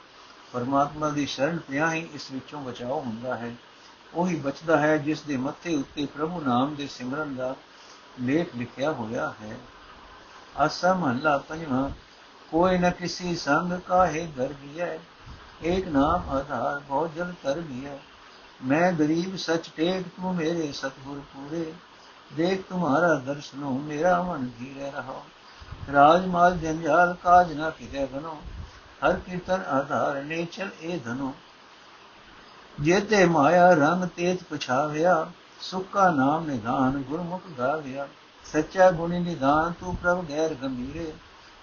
ਪਰਮਾਤਮਾ 0.53 1.09
ਦੀ 1.09 1.25
ਸ਼ਰਨ 1.25 1.57
ਪਿਆ 1.57 1.93
ਹੀ 1.93 2.09
ਇਸ 2.13 2.31
ਵਿੱਚੋਂ 2.31 2.61
ਬਚਾਓ 2.61 3.01
ਹੁੰਦਾ 3.01 3.37
ਹੈ। 3.37 3.55
ਉਹੀ 4.13 4.35
ਬਚਦਾ 4.35 4.77
ਹੈ 4.77 4.97
ਜਿਸ 4.97 5.21
ਦੇ 5.21 5.37
ਮੱਥੇ 5.37 5.75
ਉੱਤੇ 5.75 6.05
ਪ੍ਰਭੂ 6.05 6.41
ਨਾਮ 6.41 6.75
ਦੇ 6.75 6.87
ਸਿਮਰਨ 6.87 7.35
ਦਾ 7.35 7.55
ਲੇਖ 8.21 8.55
ਲਿਖਿਆ 8.55 8.91
ਹੋਇਆ 8.91 9.33
ਹੈ। 9.41 9.57
ਅਸਾ 10.65 10.93
ਮਹਲਾ 10.93 11.37
ਪੰਜਵਾਂ, 11.37 11.89
ਕੋਈ 12.51 12.77
ਨਾ 12.77 12.89
ਕਿਸੇ 12.89 13.35
ਸੰਗ 13.35 13.73
ਕਾ 13.73 14.07
ਹੈ 14.07 14.25
ਘਰ 14.25 14.53
ਗਿਆ 14.53 14.97
ایک 15.67 15.87
نام 15.87 16.29
آدھار 16.29 16.79
بہت 16.87 17.15
جل 17.15 17.31
کر 17.41 17.55
لیا 17.55 17.95
میں 18.63 18.91
غریب 18.99 19.35
سچ 19.37 19.69
ٹیک 19.75 20.07
تو 20.15 20.33
میرے 20.33 20.71
ستگور 20.73 21.19
پورے 21.33 21.71
دیکھ 22.37 22.61
تمہارا 22.69 23.13
درشن 23.27 23.77
میرا 23.81 24.21
من 24.21 24.47
گھیرے 24.59 24.91
رہا 24.95 25.21
ਰਾਜ 25.93 26.25
ਮਾਲ 26.25 26.57
ਜੰਜਾਲ 26.57 27.15
ਕਾਜ 27.23 27.53
ਨਾ 27.53 27.69
ਕਿਤੇ 27.69 28.05
ਬਨੋ 28.05 28.41
ਹਰ 29.05 29.13
ਕੀਰਤਨ 29.13 29.61
ਆਧਾਰ 29.67 30.23
ਨੇ 30.23 30.45
ਚਲ 30.45 30.69
ਇਹ 30.81 30.99
ਧਨੋ। 30.99 31.33
ਜੇ 32.79 32.99
ਤੇ 32.99 33.25
ਮਾਇਆ 33.25 33.73
ਰੰਗ 33.73 34.03
ਤੇਜ 34.03 34.43
ਪਛਾਵਿਆ, 34.43 35.31
ਸੁੱਕਾ 35.61 36.09
ਨਾਮ 36.11 36.45
ਨਿਧਾਨ 36.45 37.01
ਗੁਰਮੁਖ 37.01 37.41
ਗਾਵਿਆ। 37.57 38.07
ਸੱਚਾ 38.53 38.91
ਗੁਣੀ 38.91 39.19
ਨਿਧਾਨ 39.19 39.73
ਤੂੰ 39.79 39.95
ਪ੍ਰਭ 39.95 40.25
ਗੈਰ 40.29 40.53
ਗੰਭੀਰੇ, 40.53 41.13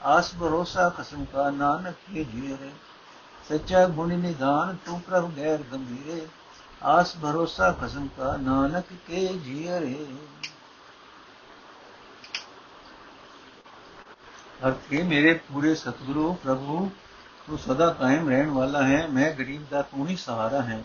ਆਸ 0.03 0.35
ਭਰੋਸਾ 0.41 0.89
ਕਸਮ 0.89 1.25
ਕਾ 1.25 1.51
ਨਾਨਕ 1.51 1.95
ਕੇ 2.15 2.25
ਜੀਰੇ। 2.25 2.71
ਸੱਚਾ 3.49 3.87
ਗੁਣੀ 3.87 4.17
ਨਿਧਾਨ 4.17 4.77
ਤੂੰ 4.87 5.01
ਪ੍ਰਭ 5.01 5.31
ਗੈਰ 5.37 5.59
ਗੰਭੀਰੇ, 5.73 6.27
ਆਸ 6.83 7.17
ਭਰੋਸਾ 7.23 7.73
ਕਸਮ 7.83 8.07
ਕਾ 8.07 8.37
ਨਾਨਕ 8.37 8.85
ਕੇ 9.07 9.29
ਜੀਰੇ। 9.29 10.07
ਅਰਥ 14.67 14.93
ਹੈ 14.95 15.05
ਮੇਰੇ 15.05 15.33
ਪੂਰੇ 15.35 15.75
ਸਤਿਗੁਰੂ 15.75 16.35
ਪ੍ਰਭੂ 16.35 16.91
ਤੂੰ 17.47 17.59
ਸਦਾ 17.59 17.91
ਕਾਇਮ 17.91 18.29
ਰਹਿਣ 18.29 18.51
ਵਾਲਾ 18.51 18.83
ਹੈ, 18.83 19.07
ਮੈਂ 19.07 19.33
ਗਰੀਬ 19.33 19.63
ਦਾ 19.71 19.83
ਤੂੰ 19.83 20.09
ਹੀ 20.09 20.17
ਸਹਾਰਾ 20.17 20.63
ਹੈ। 20.63 20.85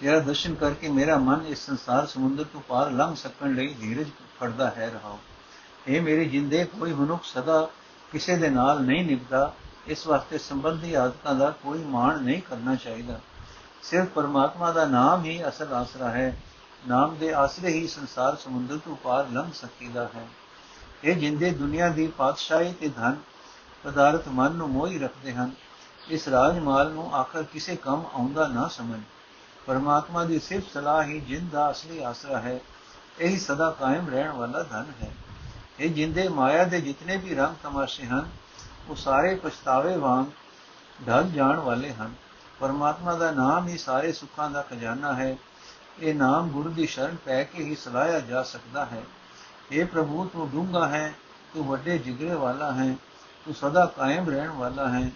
ਤੇਰਾ 0.00 0.18
ਦਰਸ਼ਨ 0.18 0.54
ਕਰਕੇ 0.54 0.88
ਮੇਰਾ 0.88 1.16
ਮਨ 1.16 1.46
ਇਸ 1.46 1.66
ਸੰਸਾਰ 1.66 2.06
ਸਮੁੰਦਰ 2.06 2.44
ਤੋਂ 2.44 2.60
ਪਾਰ 2.60 2.90
ਲੰਘ 2.90 3.14
ਸਕਣ 3.14 3.54
ਲਈ 3.54 3.74
ਧੀਰਜ 3.80 4.08
ਫੜਦਾ 4.40 4.70
ਹੈ 4.70 4.90
ਰਹਾਉ 4.94 5.18
ਇਹ 5.88 6.00
ਮੇਰੇ 6.00 6.24
ਜਿੰਦੇ, 6.24 6.64
ਕੋਈ 6.64 6.92
ਮਨੁੱਖ 6.92 7.24
ਸਦਾ 7.24 7.68
ਕਿਸੇ 8.12 8.36
ਦੇ 8.36 8.50
ਨਾਲ 8.50 8.82
ਨਹੀਂ 8.82 9.04
ਨਿਭਦਾ, 9.04 9.54
ਇਸ 9.86 10.06
ਵਾਸਤੇ 10.06 10.38
ਸੰਬੰਧੀ 10.38 10.94
ਆਦਤਾਂ 10.94 11.34
ਦਾ 11.34 11.50
ਕੋਈ 11.50 11.78
ਮਾਣ 11.78 12.22
ਨਹੀਂ 12.22 12.42
ਕਰਨਾ 12.42 12.74
ਚਾਹੀਦਾ। 12.74 13.20
ਸਿਰਫ 13.82 14.08
ਪਰਮਾਤਮਾ 14.08 14.72
ਦਾ 14.72 14.84
ਨਾਮ 14.84 15.24
ਹੀ 15.24 15.48
ਅਸਲ 15.48 15.72
ਆਸਰਾ 15.72 16.10
ਹੈ, 16.10 16.36
ਨਾਮ 16.88 17.16
ਦੇ 17.16 17.32
ਆਸਰੇ 17.34 17.70
ਹੀ 17.72 17.86
ਸੰਸਾਰ 17.86 18.36
ਸਮੁੰਦਰ 18.36 18.78
ਤੋਂ 18.78 18.96
ਪਾਰ 18.96 19.28
ਲੰਘ 19.28 19.50
ਸਕੀਦਾ 19.54 20.10
ਹੈ। 20.14 20.26
ਇਹ 21.04 21.16
ਜਿੰਦੇ 21.16 21.50
ਦੁਨੀਆ 21.50 21.88
ਦੀ 21.88 22.06
ਪਾਤਸ਼ਾਹੀ 22.06 22.72
ਤੇ 22.72 22.88
ਧਨ 22.88 23.16
ਪਦਾਰਥ 23.84 24.28
ਮਨ 24.28 24.52
ਨੂੰ 24.52 24.68
ਮੋਹੀ 24.68 24.98
ਰੱਖਦੇ 24.98 25.34
ਹਨ। 25.34 25.50
ਇਸ 26.08 26.28
ਰਾਜਮਾਲ 26.28 26.90
ਨੂੰ 26.90 27.14
ਆਖਰ 27.14 27.42
ਕਿਸੇ 27.42 27.76
ਕੰਮ 27.76 28.06
ਆਉਂਦਾ 28.14 28.48
ਨਾ 28.48 28.68
ਸਮਝ। 28.68 29.00
ਪਰਮਾਤਮਾ 29.66 30.24
ਦੀ 30.24 30.38
ਸਿਰਫ 30.38 30.64
ਸਲਾਹ 30.74 31.02
ਹੀ 31.02 31.20
ਜਿੰਦ 31.20 31.50
ਦਾ 31.50 31.70
ਅਸਲੀ 31.70 32.02
ਆਸਰਾ 32.02 32.38
ਹੈ। 32.38 32.60
ਇਹੀ 33.18 33.38
ਸਦਾ 33.38 33.70
ਕਾਇਮ 33.70 34.08
ਰਹਿਣ 34.08 34.32
ਵਾਲਾ 34.32 34.62
ਧਨ 34.62 34.84
ਹੈ। 35.02 35.10
ਇਹ 35.80 35.90
ਜਿੰਦੇ 35.90 36.28
ਮਾਇਆ 36.28 36.64
ਦੇ 36.64 36.80
ਜਿਤਨੇ 36.80 37.16
ਵੀ 37.16 37.34
ਰੰਗ 37.34 37.56
ਤਮਾਸ਼ੇ 37.62 38.06
ਹਨ, 38.06 38.30
ਉਹ 38.88 38.96
ਸਾਰੇ 38.96 39.34
ਪਛਤਾਵੇ 39.34 39.96
ਵਾਂਗ 39.96 40.26
ਢਲ 41.08 41.30
ਜਾਣ 41.30 41.56
ਵਾਲੇ 41.56 41.92
ਹਨ। 41.92 42.14
ਪਰਮਾਤਮਾ 42.60 43.14
ਦਾ 43.14 43.30
ਨਾਮ 43.30 43.68
ਹੀ 43.68 43.78
ਸਾਰੇ 43.78 44.12
ਸੁੱਖਾਂ 44.12 44.50
ਦਾ 44.50 44.62
ਖਜ਼ਾਨਾ 44.62 45.14
ਹੈ। 45.14 45.36
ਇਹ 46.00 46.14
ਨਾਮ 46.14 46.48
ਗੁਰੂ 46.48 46.68
ਦੀ 46.68 46.86
ਸ਼ਰਨ 46.86 47.16
ਪੈ 47.24 47.44
ਕੇ 47.44 47.64
ਹੀ 47.64 47.76
ਸਲਾਇਆ 47.76 48.20
ਜਾ 48.20 48.42
ਸਕਦਾ 48.42 48.84
ਹੈ। 48.84 49.02
ਇਹ 49.72 49.86
ਪ੍ਰਭੂ 49.86 50.24
ਤੂੰ 50.32 50.50
ਡੂੰਗਾ 50.50 50.88
ਹੈ, 50.88 51.14
ਤੂੰ 51.54 51.66
ਵੱਡੇ 51.66 51.98
ਜਿਗਰੇ 51.98 52.34
ਵਾਲਾ 52.34 52.72
ਹੈ, 52.72 52.96
ਤੂੰ 53.44 53.54
ਸਦਾ 53.54 53.86
ਕਾਇਮ 53.86 54.30
ਰਹਿਣ 54.30 54.50
ਵਾਲਾ 54.50 54.88
ਹੈ, 54.88 55.10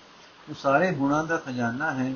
ਤੂੰ 0.47 0.57
ਸਾਰੇ 0.57 0.93
ਗੁਣਾਂ 0.93 1.25
ਦਾ 1.25 1.37
ਖਜ਼ਾਨਾ 1.37 1.91
ਹੈ। 1.95 2.15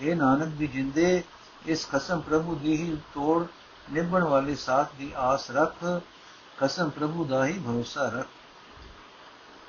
ਇਹ 0.00 0.16
ਨਾਨਕ 0.16 0.46
ਦੀ 0.46 0.66
ਜਿੰਦੇ, 0.66 1.24
ਇਸ 1.66 1.88
ਖਸਮ 1.88 2.20
ਪ੍ਰਭੂ 2.20 2.54
ਦੀ 2.54 2.76
ਹੀ 2.76 2.96
ਤੋੜ, 3.14 3.46
ਨਿਭਣ 3.92 4.24
ਵਾਲੀ 4.24 4.56
ਸਾਥ 4.56 4.92
ਦੀ 4.98 5.12
ਆਸ 5.16 5.50
ਰੱਖ, 5.50 6.02
ਖਸਮ 6.58 6.90
ਪ੍ਰਭੂ 6.90 7.24
ਦਾ 7.24 7.46
ਹੀ 7.46 7.58
ਭਰੋਸਾ 7.58 8.08
ਰੱਖ। 8.08 8.28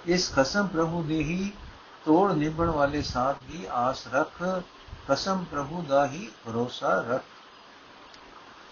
ਇਸ 0.06 0.34
ਖਸਮ 0.34 0.68
ਪ੍ਰਭੂ 0.68 1.04
ਦੀ 1.04 1.24
ਹੀ 1.24 1.52
ਤੋੜ, 2.06 2.32
ਨਿਭਣ 2.32 2.70
ਵਾਲੇ 2.70 3.02
ਸਾਥ 3.02 3.36
ਦੀ 3.52 3.68
ਆਸ 3.72 4.08
ਰੱਖ 4.14 4.44
ਕਸਮ 5.10 5.46
ਪ੍ਰਭੂ 5.52 5.82
ਦਾ 5.82 6.08
ਹੀ 6.08 6.32
ਭਰੋਸਾ 6.46 7.06
ਰੱਖ। 7.10 7.24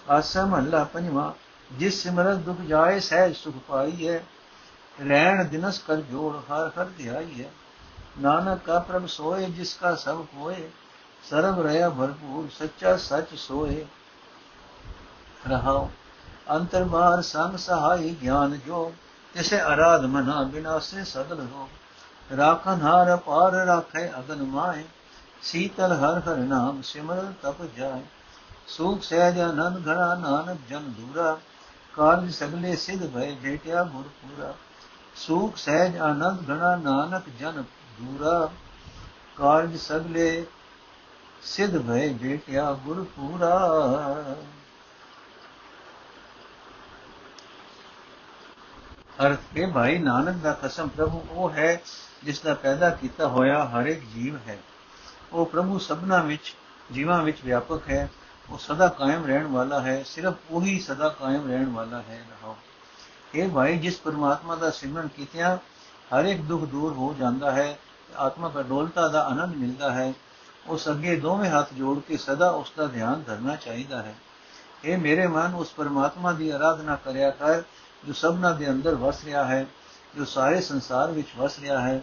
ਆਸਮ 0.10 0.58
ਅੱਲਾ 0.58 0.84
ਪੰਜਵਾ। 0.84 1.34
ਜਿਸ 1.72 2.04
ਸਿਮਰਤ 2.04 2.38
ਦੁਖ 2.38 2.62
ਜਾਏ, 2.62 3.00
ਸਹਿਜ 3.00 3.36
ਸੁਖ 3.36 3.56
ਪਾਈ 3.68 4.08
ਹੈ 4.08 4.26
ਰਹਿਣ 5.08 5.46
ਦਿਨਸ 5.46 5.80
ਕਰ 5.80 5.96
ਜੋੜ, 5.96 6.36
ਹਰ 6.36 6.68
ਹਰ 6.68 6.86
ਧਿਆਈ 6.98 7.44
ਹੈ 7.44 7.50
ਨਾਨਕ 8.20 8.60
ਕਾ 8.66 8.80
ਪ੍ਰਭ 8.80 9.06
ਸੋਏ, 9.06 9.46
ਜਿਸ 9.46 9.74
ਕਾ 9.74 9.96
ਸਭ 9.96 10.22
ਕੋਏ 10.22 10.70
ਸਰਬ 11.30 11.62
ਰਹਾ 11.62 11.90
ਭਰਪੂਰ, 11.90 12.48
ਸੱਚਾ 12.60 12.98
ਸੱਚ 12.98 13.36
ਸੋਏ। 13.38 13.86
ਰਹਾਉ, 15.50 15.90
ਅੰਤਰ 16.52 16.84
ਬਾਹਰ 16.84 17.22
ਸੰਗ 17.22 17.58
ਸਹਾਈ 17.58 18.16
ਗਿਆਨ 18.22 18.60
ਜੋ। 18.60 18.94
ਤਿਸੇ 19.34 19.62
ਅਰਾਧ 19.62 20.06
ਮਨਾ 20.06 20.44
ਬਿਨਾਸੇ 20.44 21.04
ਸਗਲ 21.04 21.48
ਹੋ 21.52 21.70
ਰਾਖਨ 22.38 22.82
ਹਾਰ 22.82 23.18
ਪਾਰ 23.18 23.52
ਰਾਖੇ 23.52 24.10
ਅਗਨ 24.20 24.44
ਮਾਏ। 24.44 24.84
ਸੀਤਲ 25.42 25.92
ਹਰ 25.94 26.20
ਹਰ 26.20 26.36
ਨਾਮ 26.36 26.82
ਸਿਮਰ 26.82 27.34
ਤਪ 27.42 27.62
ਜਾਏ। 27.78 28.02
ਸੁਖ 28.68 29.04
ਸਹਿਜ 29.04 29.40
ਆਨੰਦ 29.40 29.88
ਘੜਾ 29.88 30.16
ਨਾਨਕ 30.16 30.58
ਜਨ 30.70 30.94
ਦੂਰਾ। 30.94 31.38
ਕਾਰਜ 32.00 32.34
ਸਗਲੇ 32.34 32.76
ਸਿਧ 32.76 33.08
ਭਏ 33.08 33.36
ਭੇਟਿਆ 33.44 33.84
ਗੁਰ 33.84 34.10
ਪੂਰਾ। 34.22 34.54
ਸੁਖ, 35.16 35.58
ਸਹਿਜ, 35.58 35.98
ਆਨੰਦ 35.98 36.50
ਘੜਾ 36.50 36.76
ਨਾਨਕ 36.76 37.24
ਜਨ 37.40 37.64
ਦੂਰਾ 38.02 38.50
ਕਾਰਜ 39.36 39.78
ਸਗਲੇ 39.78 40.46
ਸਿਧ 41.42 41.78
ਭਏ 41.78 42.14
ਭੇਟਿਆ 42.14 42.74
ਗੁਰ 42.74 43.04
ਪੂਰਾ। 43.04 43.58
ਅਰਥ 49.26 49.40
ਹੈ, 49.58 49.68
ਭਾਈ 49.68 49.98
ਨਾਨਕ 49.98 50.36
ਦਾ 50.36 50.60
ਕਸਮ 50.64 50.88
ਪ੍ਰਭੂ 50.88 51.26
ਉਹ 51.30 51.50
ਹੈ 51.50 51.82
ਜਿਸ 52.24 52.42
ਦਾ 52.42 52.54
ਪੈਦਾ 52.54 52.90
ਕੀਤਾ 52.90 53.28
ਹੋਇਆ 53.28 53.66
ਹਰ 53.66 53.86
ਇੱਕ 53.86 54.06
ਜੀਵ 54.06 54.38
ਹੈ। 54.48 54.58
ਉਹ 55.34 55.46
ਪ੍ਰਭੂ 55.46 55.80
ਸਭਨਾ 55.80 56.22
ਵਿੱਚ, 56.22 56.56
ਜੀਵਾਂ 56.92 57.24
ਵਿੱਚ 57.24 57.38
ਵਿਆਪਕ 57.46 57.90
ਹੈ। 57.90 58.10
ਉਹ 58.52 58.58
ਸਦਾ 58.58 58.88
ਕਾਇਮ 58.88 59.26
ਰਹਿਣ 59.26 59.48
ਵਾਲਾ 59.48 59.80
ਹੈ, 59.82 60.04
ਸਿਰਫ 60.04 60.34
ਉਹੀ 60.52 60.80
ਸਦਾ 60.80 61.10
ਕਾਇਮ 61.10 61.48
ਰਹਿਣ 61.48 61.70
ਵਾਲਾ 61.70 62.02
ਹੈ 62.02 62.26
ਰਹਾਓ 62.30 62.56
ਇਹ 63.36 63.50
ਭਾਈ, 63.50 63.78
ਜਿਸ 63.78 63.98
ਪਰਮਾਤਮਾ 63.98 64.56
ਦਾ 64.56 64.70
ਸਿਮਰਨ 64.70 65.08
ਕੀਤਿਆਂ 65.08 65.58
ਹਰ 66.14 66.26
ਇੱਕ 66.26 66.42
ਦੁੱਖ 66.42 66.64
ਦੂਰ 66.64 66.94
ਹੋ 66.94 67.16
ਜਾਂਦਾ 67.20 67.52
ਹੈ, 67.52 67.78
ਆਤਮਾ 68.16 68.52
ਅਡੋਲਤਾ 68.60 69.08
ਦਾ 69.08 69.24
ਆਨੰਦ 69.24 69.56
ਮਿਲਦਾ 69.56 69.92
ਹੈ, 69.92 70.14
ਉਸ 70.68 70.90
ਅੱਗੇ 70.90 71.16
ਦੋਵੇਂ 71.16 71.50
ਹੱਥ 71.50 71.74
ਜੋੜ 71.74 72.00
ਕੇ 72.00 72.18
ਸਦਾ 72.18 72.50
ਉਸ 72.50 72.72
ਦਾ 72.78 72.86
ਧਿਆਨ 72.86 73.24
ਧਰਨਾ 73.28 73.56
ਚਾਹੀਦਾ 73.56 74.02
ਹੈ। 74.02 74.16
ਇਹ 74.86 74.98
ਮੇਰੇ 74.98 75.28
ਮਨ, 75.28 75.54
ਉਸ 75.54 75.74
ਪਰਮਾਤਮਾ 75.74 76.32
ਦੀ 76.32 76.50
ਆਰਾਧਨਾ 76.50 76.96
ਕਰਿਆ 76.96 77.30
ਕਰ, 77.30 77.62
ਜੋ 78.08 78.14
ਸਭਨਾ 78.14 78.52
ਦੇ 78.52 78.70
ਅੰਦਰ 78.70 78.96
ਵਸ 78.96 79.24
ਰਿਹਾ 79.24 79.44
ਹੈ, 79.46 79.66
ਜੋ 80.18 80.26
ਸਾਰੇ 80.26 80.62
ਸੰਸਾਰ 80.62 81.12
ਵਿੱਚ 81.12 81.28
ਵਸ 81.38 81.60
ਰਿਹਾ 81.60 81.82
ਹੈ, 81.82 82.02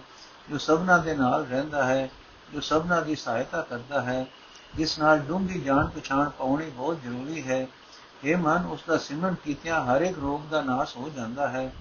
ਜੋ 0.51 0.59
ਸਭਨਾ 0.59 0.99
ਦੇ 0.99 1.15
ਨਾਲ 1.15 1.47
ਰਹਿੰਦਾ 1.47 1.85
ਹੈ, 1.85 2.11
ਜੋ 2.55 2.61
ਸਭਨਾ 2.61 3.01
ਦੀ 3.01 3.15
ਸਹਾਇਤਾ 3.15 3.63
ਕਰਦਾ 3.63 4.03
ਹੈ 4.03 4.27
ਜਿਸ 4.75 4.99
ਨਾਲ 4.99 5.19
ਡੂੰਘੀ 5.19 5.61
ਜਾਣ 5.61 5.87
ਪਛਾਣ 5.87 6.29
ਪਾਉਣੀ 6.29 6.71
ਬਹੁਤ 6.71 7.03
ਜ਼ਰੂਰੀ 7.03 7.49
ਹੈ। 7.49 7.67
ਇਹ 8.25 8.37
ਮਨ, 8.37 8.67
ਉਸ 8.67 8.81
ਦਾ 8.89 8.99
ਸਿਮਰਨ 8.99 9.35
ਕੀਤਿਆਂ 9.45 9.85
ਹਰ 9.85 10.01
ਇੱਕ 10.01 10.19
ਰੋਗ 10.19 10.41
ਦਾ 10.51 10.63
ਨਾਸ਼ 10.63 10.97
ਹੋ 10.97 11.09
ਜਾਂਦਾ 11.09 11.49
ਹੈ। 11.49 11.73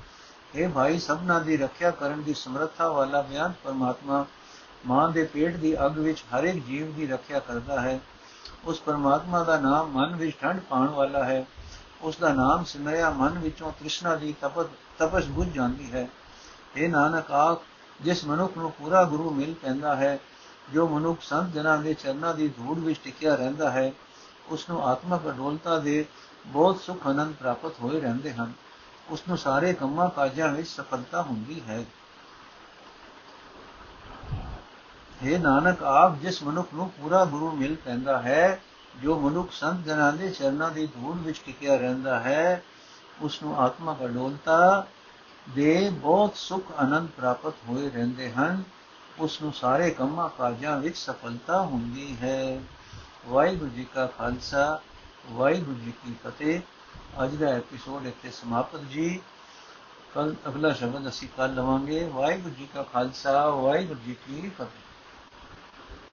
ਇਹ 0.55 0.69
ਭਾਈ, 0.69 0.99
ਸਭਨਾ 0.99 1.39
ਦੀ 1.39 1.57
ਰੱਖਿਆ 1.57 1.91
ਕਰਨ 1.91 2.23
ਦੀ 2.23 2.33
ਸਮਰੱਥਾ 2.33 2.89
ਵਾਲਾ 2.89 3.21
ਬਿਆਨ 3.21 3.53
ਪਰਮਾਤਮਾ 3.63 4.25
ਮਾਂ 4.85 5.09
ਦੇ 5.09 5.23
ਪੇਟ 5.23 5.55
ਦੀ 5.55 5.85
ਅਗ 5.85 5.97
ਵਿੱਚ 5.97 6.23
ਹਰ 6.23 6.43
ਇੱਕ 6.43 6.65
ਜੀਵ 6.65 6.93
ਦੀ 6.93 7.07
ਰੱਖਿਆ 7.07 7.39
ਕਰਦਾ 7.39 7.81
ਹੈ। 7.81 7.99
ਉਸ 8.65 8.81
ਪਰਮਾਤਮਾ 8.81 9.43
ਦਾ 9.43 9.59
ਨਾਮ 9.59 9.87
ਮਨ 9.87 10.15
ਵਿੱਚ 10.15 10.37
ਠੰਡ 10.41 10.59
ਪਾਉਣ 10.59 10.87
ਵਾਲਾ 10.87 11.23
ਹੈ। 11.23 11.45
ਉਸ 12.01 12.17
ਦਾ 12.17 12.33
ਨਾਮ 12.33 12.63
ਸਿਮਰਿਆ 12.63 13.09
ਮਨ 13.09 13.39
ਵਿੱਚੋਂ 13.39 13.71
ਤ੍ਰਿਸ਼ਨਾ 13.71 14.15
ਦੀ 14.15 14.35
ਤਪਤ, 14.41 14.65
ਤਪਸ਼ 14.99 15.27
ਬੁਝ 15.27 15.47
ਜਾਂਦੀ 15.47 15.91
ਹੈ। 15.91 16.07
ਇਹ 16.75 16.89
ਨਾਨਕ 16.89 17.31
ਆਖ 17.31 17.61
ਜਿਸ 18.01 18.25
ਮਨੁੱਖ 18.25 18.57
ਨੂੰ 18.57 18.71
ਪੂਰਾ 18.71 19.03
ਗੁਰੂ 19.03 19.29
ਮਿਲ 19.29 19.53
ਪੈਂਦਾ 19.53 19.95
ਹੈ 19.95 20.19
ਜੋ 20.73 20.87
ਮਨੁੱਖ 20.87 21.21
ਸੰਤ 21.21 21.53
ਜਨਾਂ 21.53 21.77
ਦੇ 21.77 21.93
ਚਰਨਾਂ 21.93 22.33
ਦੀ 22.33 22.47
ਧੂੜ 22.47 22.77
ਵਿੱਚ 22.79 22.99
ਟਿਕਿਆ 23.03 23.35
ਰਹਿੰਦਾ 23.35 23.71
ਹੈ 23.71 23.91
ਉਸ 24.49 24.69
ਨੂੰ 24.69 24.87
ਆਤਮਕ 24.87 25.27
ਅਡੋਲਤਾ 25.29 25.79
ਦੇ 25.79 26.05
ਬਹੁਤ 26.45 26.81
ਸੁਖ 26.81 27.07
ਆਨੰਦ 27.07 27.35
ਪ੍ਰਾਪਤ 27.35 27.71
ਹੋਏ 27.81 28.01
ਰਹਿੰਦੇ 28.01 28.33
ਹਨ। 28.33 28.53
ਉਸ 29.09 29.23
ਨੂੰ 29.27 29.37
ਸਾਰੇ 29.37 29.73
ਕੰਮਾਂ 29.73 30.09
ਕਾਜਾਂ 30.09 30.49
ਵਿੱਚ 30.49 30.67
ਸਫਲਤਾ 30.67 31.21
ਹੁੰਦੀ 31.21 31.61
ਹੈ। 31.67 31.85
ਇਹ 35.23 35.39
ਨਾਨਕ, 35.39 35.83
ਆਪ 35.83 36.17
ਜਿਸ 36.17 36.43
ਮਨੁੱਖ 36.43 36.73
ਨੂੰ 36.73 36.89
ਪੂਰਾ 36.89 37.25
ਗੁਰੂ 37.25 37.51
ਮਿਲ 37.51 37.75
ਪੈਂਦਾ 37.75 38.21
ਹੈ, 38.21 38.61
ਜੋ 39.01 39.19
ਮਨੁੱਖ 39.19 39.51
ਸੰਤ 39.51 39.85
ਜਨਾਂ 39.85 40.13
ਦੇ 40.13 40.29
ਚਰਨਾਂ 40.29 40.71
ਦੀ 40.71 40.87
ਧੂੜ 40.87 41.17
ਵਿੱਚ 41.17 41.41
ਟਿਕਿਆ 41.45 41.75
ਰਹਿੰਦਾ 41.75 42.19
ਹੈ 42.19 42.63
ਉਸ 43.21 43.43
ਨੂੰ 43.43 43.59
ਆਤਮਕ 43.59 44.05
ਅਡੋਲਤਾ 44.05 44.87
ਦੇ 45.49 45.89
ਬਹੁਤ 45.89 46.35
ਸੁਖ 46.35 46.71
ਆਨੰਦ 46.77 47.09
ਪ੍ਰਾਪਤ 47.09 47.53
ਹੋਏ 47.69 47.89
ਰਹਿੰਦੇ 47.89 48.31
ਹਨ। 48.31 48.63
ਉਸ 49.19 49.41
ਨੂੰ 49.41 49.53
ਸਾਰੇ 49.53 49.91
ਕੰਮਾਂ 49.91 50.29
ਕਾਜਾਂ 50.29 50.79
ਵਿੱਚ 50.79 50.97
ਸਫਲਤਾ 50.97 51.61
ਹੁੰਦੀ 51.61 52.17
ਹੈ। 52.21 52.61
ਵਾਹਿਗੁਰੂ 53.27 53.69
ਜੀ 53.69 53.83
ਕਾ 53.83 54.05
ਖਾਲਸਾ, 54.05 54.81
ਵਾਹਿਗੁਰੂ 55.31 55.75
ਜੀ 55.75 55.91
ਕੀ 55.91 56.15
ਫਤਿਹ। 56.25 56.61
ਅੱਜ 57.23 57.35
ਦਾ 57.35 57.45
ਐਪੀਸੋਡ 57.45 58.07
ਇੱਥੇ 58.07 58.31
ਸਮਾਪਤ 58.31 58.79
ਜੀ। 58.79 59.21
ਕੱਲ 60.15 60.35
ਅਗਲਾ 60.47 60.73
ਸ਼ਬਦ 60.73 61.09
ਅਸੀਂ 61.09 61.27
ਕੱਲ 61.37 61.55
ਲਵਾਂਗੇ। 61.55 62.03
ਵਾਹਿਗੁਰੂ 62.03 62.55
ਜੀ 62.55 62.67
ਕਾ 62.73 62.83
ਖਾਲਸਾ, 62.83 63.49
ਵਾਹਿਗੁਰੂ 63.49 63.99
ਜੀ 63.99 64.13
ਕੀ 64.13 64.49
ਫਤਿਹ। 64.49 64.84